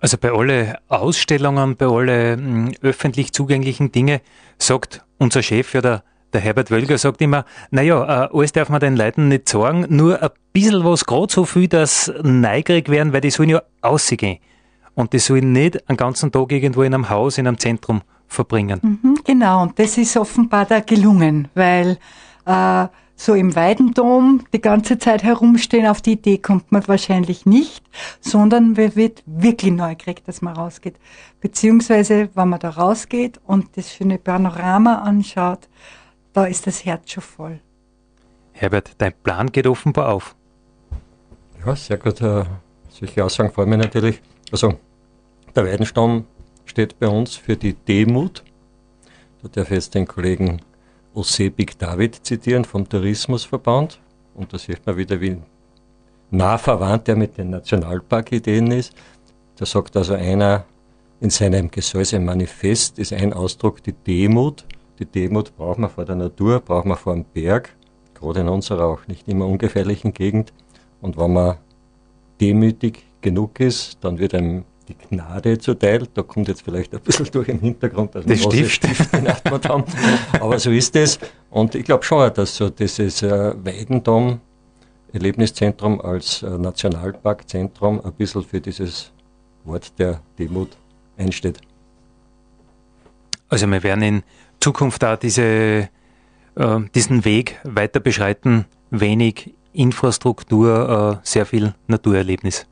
Also 0.00 0.16
bei 0.16 0.30
alle 0.30 0.78
Ausstellungen, 0.88 1.76
bei 1.76 1.86
alle 1.86 2.36
hm, 2.36 2.72
öffentlich 2.82 3.32
zugänglichen 3.32 3.90
Dinge 3.90 4.20
sagt 4.58 5.04
unser 5.18 5.42
Chef 5.42 5.74
oder 5.74 5.82
der 5.82 6.02
Herbert 6.32 6.70
Wölger 6.70 6.98
sagt 6.98 7.20
immer, 7.22 7.44
naja, 7.70 8.24
äh, 8.24 8.28
alles 8.32 8.52
darf 8.52 8.68
man 8.68 8.80
den 8.80 8.96
Leuten 8.96 9.28
nicht 9.28 9.48
sagen, 9.48 9.86
nur 9.88 10.22
ein 10.22 10.30
bisschen 10.52 10.84
was, 10.84 11.04
gerade 11.06 11.32
so 11.32 11.44
viel, 11.44 11.68
dass 11.68 12.12
neugierig 12.22 12.88
werden, 12.88 13.12
weil 13.12 13.20
die 13.20 13.30
sollen 13.30 13.48
ja 13.48 13.62
ausgehen. 13.80 14.38
Und 14.94 15.12
die 15.12 15.18
sollen 15.18 15.52
nicht 15.52 15.88
einen 15.88 15.96
ganzen 15.96 16.32
Tag 16.32 16.52
irgendwo 16.52 16.82
in 16.82 16.92
einem 16.92 17.08
Haus, 17.08 17.38
in 17.38 17.46
einem 17.46 17.58
Zentrum 17.58 18.02
verbringen. 18.26 18.80
Mhm, 18.82 19.18
genau, 19.24 19.62
und 19.62 19.78
das 19.78 19.96
ist 19.96 20.16
offenbar 20.16 20.66
da 20.66 20.80
gelungen, 20.80 21.48
weil 21.54 21.98
äh, 22.44 22.86
so 23.18 23.34
im 23.34 23.56
Weidendom 23.56 24.44
die 24.52 24.60
ganze 24.60 24.98
Zeit 24.98 25.24
herumstehen, 25.24 25.86
auf 25.86 26.00
die 26.00 26.12
Idee 26.12 26.38
kommt 26.38 26.70
man 26.70 26.86
wahrscheinlich 26.86 27.46
nicht, 27.46 27.82
sondern 28.20 28.74
man 28.74 28.94
wird 28.94 29.24
wirklich 29.26 29.72
neugierig, 29.72 30.24
dass 30.24 30.40
man 30.40 30.54
rausgeht. 30.54 30.94
Beziehungsweise, 31.40 32.28
wenn 32.34 32.48
man 32.48 32.60
da 32.60 32.70
rausgeht 32.70 33.40
und 33.44 33.76
das 33.76 33.92
schöne 33.92 34.18
Panorama 34.18 34.96
anschaut, 34.96 35.68
da 36.38 36.44
ist 36.44 36.68
das 36.68 36.84
Herz 36.84 37.10
schon 37.10 37.22
voll. 37.22 37.60
Herbert, 38.52 38.92
dein 38.98 39.12
Plan 39.24 39.50
geht 39.50 39.66
offenbar 39.66 40.10
auf. 40.10 40.36
Ja, 41.66 41.74
sehr 41.74 41.96
gut. 41.96 42.20
Äh, 42.20 42.44
solche 42.88 43.24
Aussagen 43.24 43.50
freuen 43.50 43.70
mich 43.70 43.78
natürlich. 43.78 44.22
Also, 44.52 44.78
der 45.56 45.66
Weidenstamm 45.66 46.26
steht 46.64 46.96
bei 47.00 47.08
uns 47.08 47.34
für 47.34 47.56
die 47.56 47.72
Demut. 47.74 48.44
Da 49.42 49.48
darf 49.48 49.66
ich 49.66 49.74
jetzt 49.74 49.96
den 49.96 50.06
Kollegen 50.06 50.62
Osebik 51.12 51.76
David 51.76 52.24
zitieren 52.24 52.64
vom 52.64 52.88
Tourismusverband. 52.88 53.98
Und 54.34 54.52
da 54.52 54.58
sieht 54.58 54.86
man 54.86 54.96
wieder, 54.96 55.20
wie 55.20 55.38
nah 56.30 56.56
verwandt 56.56 57.08
er 57.08 57.16
mit 57.16 57.36
den 57.36 57.50
Nationalparkideen 57.50 58.70
ist. 58.70 58.92
Da 59.56 59.66
sagt 59.66 59.96
also 59.96 60.14
einer 60.14 60.66
in 61.20 61.30
seinem 61.30 61.68
Gesäuse-Manifest, 61.68 63.00
ist 63.00 63.12
ein 63.12 63.32
Ausdruck 63.32 63.82
die 63.82 63.92
Demut. 63.92 64.64
Die 64.98 65.06
Demut 65.06 65.56
braucht 65.56 65.78
man 65.78 65.90
vor 65.90 66.04
der 66.04 66.16
Natur, 66.16 66.60
braucht 66.60 66.86
man 66.86 66.96
vor 66.96 67.14
dem 67.14 67.24
Berg, 67.24 67.76
gerade 68.14 68.40
in 68.40 68.48
unserer 68.48 68.86
auch 68.86 69.06
nicht 69.06 69.28
immer 69.28 69.46
ungefährlichen 69.46 70.12
Gegend. 70.12 70.52
Und 71.00 71.16
wenn 71.16 71.32
man 71.32 71.58
demütig 72.40 73.06
genug 73.20 73.60
ist, 73.60 73.98
dann 74.00 74.18
wird 74.18 74.34
einem 74.34 74.64
die 74.88 74.94
Gnade 74.94 75.58
zuteil. 75.58 76.06
Da 76.14 76.22
kommt 76.22 76.48
jetzt 76.48 76.62
vielleicht 76.62 76.94
ein 76.94 77.00
bisschen 77.00 77.26
durch 77.30 77.48
im 77.48 77.60
Hintergrund, 77.60 78.14
dass 78.14 78.26
wir 78.26 78.36
Stift. 78.36 78.72
Stift 78.72 79.12
benachbart 79.12 79.68
haben. 79.68 79.84
Aber 80.40 80.58
so 80.58 80.70
ist 80.70 80.96
es. 80.96 81.18
Und 81.50 81.74
ich 81.74 81.84
glaube 81.84 82.04
schon, 82.04 82.32
dass 82.34 82.56
so 82.56 82.70
dieses 82.70 83.22
äh, 83.22 83.54
Weidendom 83.64 84.40
Erlebniszentrum 85.12 86.00
als 86.00 86.42
äh, 86.42 86.50
Nationalparkzentrum 86.50 88.00
ein 88.04 88.12
bisschen 88.12 88.42
für 88.42 88.60
dieses 88.60 89.12
Wort 89.64 89.98
der 89.98 90.20
Demut 90.38 90.76
einsteht. 91.16 91.60
Also 93.48 93.66
wir 93.66 93.82
werden 93.82 94.02
in 94.02 94.22
Zukunft 94.60 95.02
da 95.02 95.16
diese, 95.16 95.88
äh, 96.56 96.80
diesen 96.94 97.24
Weg 97.24 97.58
weiter 97.64 98.00
beschreiten, 98.00 98.66
wenig 98.90 99.54
Infrastruktur, 99.72 101.20
äh, 101.22 101.26
sehr 101.26 101.46
viel 101.46 101.74
Naturerlebnis. 101.86 102.66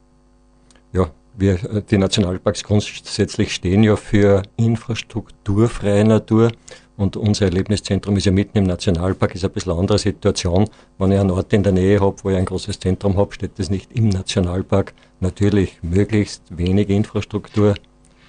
Ja, 0.92 1.11
wir, 1.37 1.55
äh, 1.55 1.83
die 1.83 1.99
Nationalparks 1.99 2.64
grundsätzlich 2.64 3.55
stehen 3.55 3.83
ja 3.83 3.96
für 3.96 4.42
infrastrukturfreie 4.57 6.05
Natur 6.05 6.51
und 6.96 7.16
unser 7.16 7.44
Erlebniszentrum 7.44 8.16
ist 8.16 8.25
ja 8.25 8.33
mitten 8.33 8.59
im 8.59 8.64
Nationalpark, 8.64 9.35
ist 9.35 9.44
ein 9.44 9.51
bisschen 9.51 9.72
eine 9.72 9.81
andere 9.81 9.99
Situation. 9.99 10.68
Wenn 10.99 11.12
ich 11.12 11.20
einen 11.20 11.31
Ort 11.31 11.53
in 11.53 11.62
der 11.62 11.72
Nähe 11.72 12.01
habe, 12.01 12.16
wo 12.22 12.31
ich 12.31 12.37
ein 12.37 12.46
großes 12.46 12.81
Zentrum 12.81 13.16
habe, 13.18 13.35
steht 13.35 13.59
das 13.59 13.68
nicht 13.68 13.92
im 13.92 14.09
Nationalpark. 14.09 14.94
Natürlich 15.20 15.79
möglichst 15.83 16.42
wenig 16.57 16.88
Infrastruktur, 16.88 17.75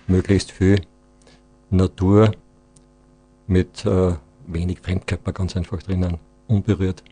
möglichst 0.08 0.52
viel 0.52 0.82
Natur 1.70 2.32
mit 3.48 3.86
äh, 3.86 4.14
wenig 4.46 4.80
Fremdkörper 4.82 5.34
ganz 5.34 5.56
einfach 5.56 5.82
drinnen. 5.82 6.18
unberührt. 6.48 7.04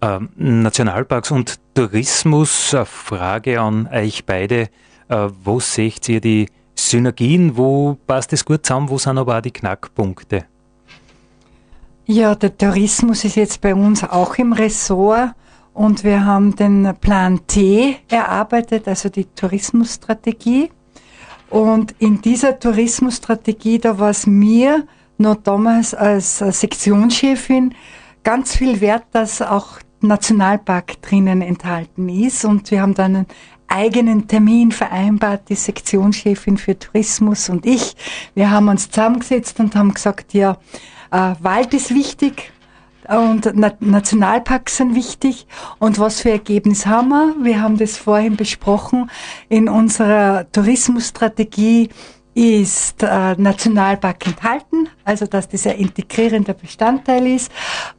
Ähm, 0.00 0.30
Nationalparks 0.36 1.30
und 1.30 1.60
Tourismus, 1.74 2.74
eine 2.74 2.86
Frage 2.86 3.60
an 3.60 3.88
euch 3.92 4.24
beide. 4.24 4.68
Äh, 5.08 5.28
wo 5.44 5.60
seht 5.60 6.08
ihr 6.08 6.20
die 6.20 6.48
Synergien? 6.74 7.56
Wo 7.56 7.96
passt 8.06 8.32
es 8.32 8.44
gut 8.44 8.66
zusammen? 8.66 8.88
Wo 8.88 8.98
sind 8.98 9.18
aber 9.18 9.38
auch 9.38 9.42
die 9.42 9.52
Knackpunkte? 9.52 10.44
Ja, 12.04 12.34
der 12.34 12.56
Tourismus 12.58 13.24
ist 13.24 13.36
jetzt 13.36 13.60
bei 13.60 13.74
uns 13.74 14.02
auch 14.02 14.34
im 14.34 14.52
Ressort 14.52 15.34
und 15.72 16.02
wir 16.02 16.26
haben 16.26 16.56
den 16.56 16.94
Plan 17.00 17.46
T 17.46 17.96
erarbeitet, 18.08 18.88
also 18.88 19.08
die 19.08 19.26
Tourismusstrategie. 19.26 20.70
Und 21.52 21.94
in 21.98 22.22
dieser 22.22 22.58
Tourismusstrategie, 22.58 23.78
da 23.78 23.98
war 23.98 24.08
es 24.08 24.26
mir 24.26 24.86
noch 25.18 25.36
damals 25.36 25.92
als 25.92 26.38
Sektionschefin 26.38 27.74
ganz 28.24 28.56
viel 28.56 28.80
wert, 28.80 29.04
dass 29.12 29.42
auch 29.42 29.78
Nationalpark 30.00 31.02
drinnen 31.02 31.42
enthalten 31.42 32.08
ist. 32.08 32.46
Und 32.46 32.70
wir 32.70 32.80
haben 32.80 32.94
dann 32.94 33.16
einen 33.16 33.26
eigenen 33.68 34.28
Termin 34.28 34.72
vereinbart, 34.72 35.50
die 35.50 35.54
Sektionschefin 35.54 36.56
für 36.56 36.78
Tourismus 36.78 37.50
und 37.50 37.66
ich. 37.66 37.96
Wir 38.34 38.50
haben 38.50 38.68
uns 38.68 38.88
zusammengesetzt 38.88 39.60
und 39.60 39.76
haben 39.76 39.92
gesagt, 39.92 40.32
ja, 40.32 40.56
äh, 41.10 41.34
Wald 41.40 41.74
ist 41.74 41.94
wichtig, 41.94 42.50
und 43.18 43.50
Na 43.54 43.72
Nationalparks 43.80 44.78
sind 44.78 44.94
wichtig. 44.94 45.46
Und 45.78 45.98
was 45.98 46.20
für 46.20 46.30
Ergebnis 46.30 46.86
haben 46.86 47.08
wir? 47.10 47.34
Wir 47.42 47.62
haben 47.62 47.76
das 47.76 47.96
vorhin 47.96 48.36
besprochen. 48.36 49.10
In 49.48 49.68
unserer 49.68 50.50
Tourismusstrategie 50.52 51.90
ist 52.34 53.02
äh, 53.02 53.34
Nationalpark 53.36 54.26
enthalten, 54.26 54.88
also 55.04 55.26
dass 55.26 55.48
das 55.48 55.66
ein 55.66 55.76
integrierender 55.76 56.54
Bestandteil 56.54 57.26
ist. 57.26 57.52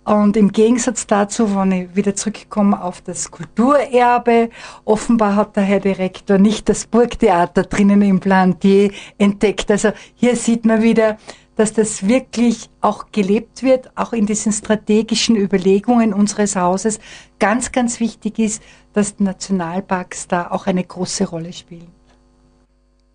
Und 0.06 0.36
im 0.38 0.52
Gegensatz 0.52 1.06
dazu, 1.06 1.56
wenn 1.56 1.72
ich 1.72 1.96
wieder 1.96 2.16
zurückkomme 2.16 2.82
auf 2.82 3.02
das 3.02 3.30
Kulturerbe, 3.30 4.50
offenbar 4.86 5.36
hat 5.36 5.56
der 5.56 5.64
Herr 5.64 5.80
Direktor 5.80 6.40
nicht 6.40 6.68
das 6.68 6.88
Burgtheater 6.88 7.64
drinnen 7.64 8.02
im 8.02 8.20
Plantier 8.20 8.92
entdeckt. 9.20 9.70
Also 9.70 9.92
hier 10.16 10.36
sieht 10.36 10.66
man 10.66 10.82
wieder, 10.82 11.18
dass 11.56 11.74
das 11.74 12.08
wirklich 12.08 12.70
auch 12.82 13.08
gelebt 13.12 13.64
wird, 13.64 13.92
auch 13.96 14.14
in 14.14 14.26
diesen 14.26 14.52
strategischen 14.52 15.36
Überlegungen 15.36 16.14
unseres 16.14 16.56
Hauses. 16.56 17.00
Ganz, 17.40 17.72
ganz 17.72 18.00
wichtig 18.00 18.40
ist, 18.40 18.64
dass 18.94 19.20
Nationalparks 19.20 20.28
da 20.28 20.50
auch 20.50 20.68
eine 20.68 20.84
große 20.84 21.26
Rolle 21.26 21.54
spielen. 21.54 21.88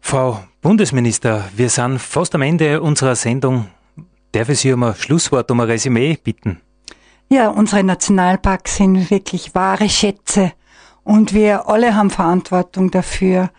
Frau 0.00 0.40
Bundesminister, 0.60 1.44
wir 1.54 1.68
sind 1.68 1.98
fast 1.98 2.34
am 2.34 2.42
Ende 2.42 2.80
unserer 2.80 3.16
Sendung. 3.16 3.66
Darf 4.32 4.48
ich 4.48 4.60
Sie 4.60 4.72
um 4.72 4.82
ein 4.82 4.94
Schlusswort, 4.94 5.50
um 5.50 5.60
ein 5.60 5.66
Resümee 5.66 6.16
bitten? 6.22 6.60
Ja, 7.28 7.48
unsere 7.48 7.84
Nationalparks 7.84 8.76
sind 8.76 9.10
wirklich 9.10 9.54
wahre 9.54 9.88
Schätze 9.88 10.52
und 11.04 11.34
wir 11.34 11.68
alle 11.68 11.94
haben 11.94 12.10
Verantwortung 12.10 12.90
dafür. 12.90 13.50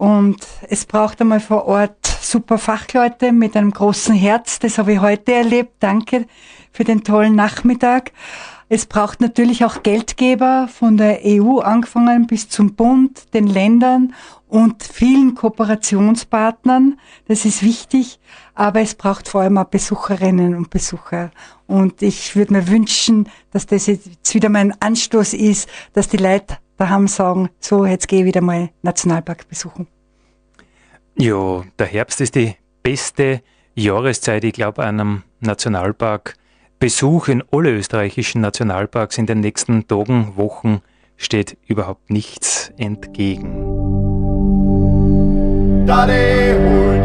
Und 0.00 0.38
es 0.70 0.86
braucht 0.86 1.20
einmal 1.20 1.40
vor 1.40 1.66
Ort 1.66 2.06
super 2.06 2.56
Fachleute 2.56 3.32
mit 3.32 3.54
einem 3.54 3.70
großen 3.70 4.14
Herz. 4.14 4.58
Das 4.58 4.78
habe 4.78 4.94
ich 4.94 5.00
heute 5.02 5.34
erlebt. 5.34 5.74
Danke 5.80 6.26
für 6.72 6.84
den 6.84 7.04
tollen 7.04 7.34
Nachmittag. 7.34 8.12
Es 8.70 8.86
braucht 8.86 9.20
natürlich 9.20 9.62
auch 9.62 9.82
Geldgeber 9.82 10.68
von 10.68 10.96
der 10.96 11.20
EU 11.26 11.58
angefangen 11.58 12.26
bis 12.26 12.48
zum 12.48 12.76
Bund, 12.76 13.34
den 13.34 13.46
Ländern 13.46 14.14
und 14.48 14.82
vielen 14.82 15.34
Kooperationspartnern. 15.34 16.98
Das 17.28 17.44
ist 17.44 17.62
wichtig. 17.62 18.20
Aber 18.54 18.80
es 18.80 18.94
braucht 18.94 19.28
vor 19.28 19.42
allem 19.42 19.58
auch 19.58 19.64
Besucherinnen 19.64 20.54
und 20.54 20.70
Besucher. 20.70 21.30
Und 21.66 22.00
ich 22.00 22.34
würde 22.36 22.54
mir 22.54 22.68
wünschen, 22.68 23.28
dass 23.50 23.66
das 23.66 23.84
jetzt 23.84 24.32
wieder 24.32 24.48
mein 24.48 24.72
Anstoß 24.80 25.34
ist, 25.34 25.68
dass 25.92 26.08
die 26.08 26.16
Leute 26.16 26.56
daheim 26.80 27.06
sagen, 27.06 27.50
so, 27.60 27.84
jetzt 27.84 28.08
gehe 28.08 28.20
ich 28.20 28.24
wieder 28.24 28.40
mal 28.40 28.70
Nationalpark 28.82 29.48
besuchen. 29.48 29.86
Ja, 31.16 31.62
der 31.78 31.86
Herbst 31.86 32.20
ist 32.20 32.34
die 32.34 32.56
beste 32.82 33.42
Jahreszeit, 33.74 34.44
ich 34.44 34.54
glaube, 34.54 34.82
einem 34.82 35.22
Nationalpark. 35.40 36.34
Besuch 36.78 37.28
in 37.28 37.42
alle 37.52 37.72
österreichischen 37.72 38.40
Nationalparks 38.40 39.18
in 39.18 39.26
den 39.26 39.40
nächsten 39.40 39.86
Tagen, 39.86 40.32
Wochen 40.36 40.80
steht 41.18 41.58
überhaupt 41.66 42.08
nichts 42.08 42.72
entgegen. 42.78 43.66
Dale, 45.86 47.04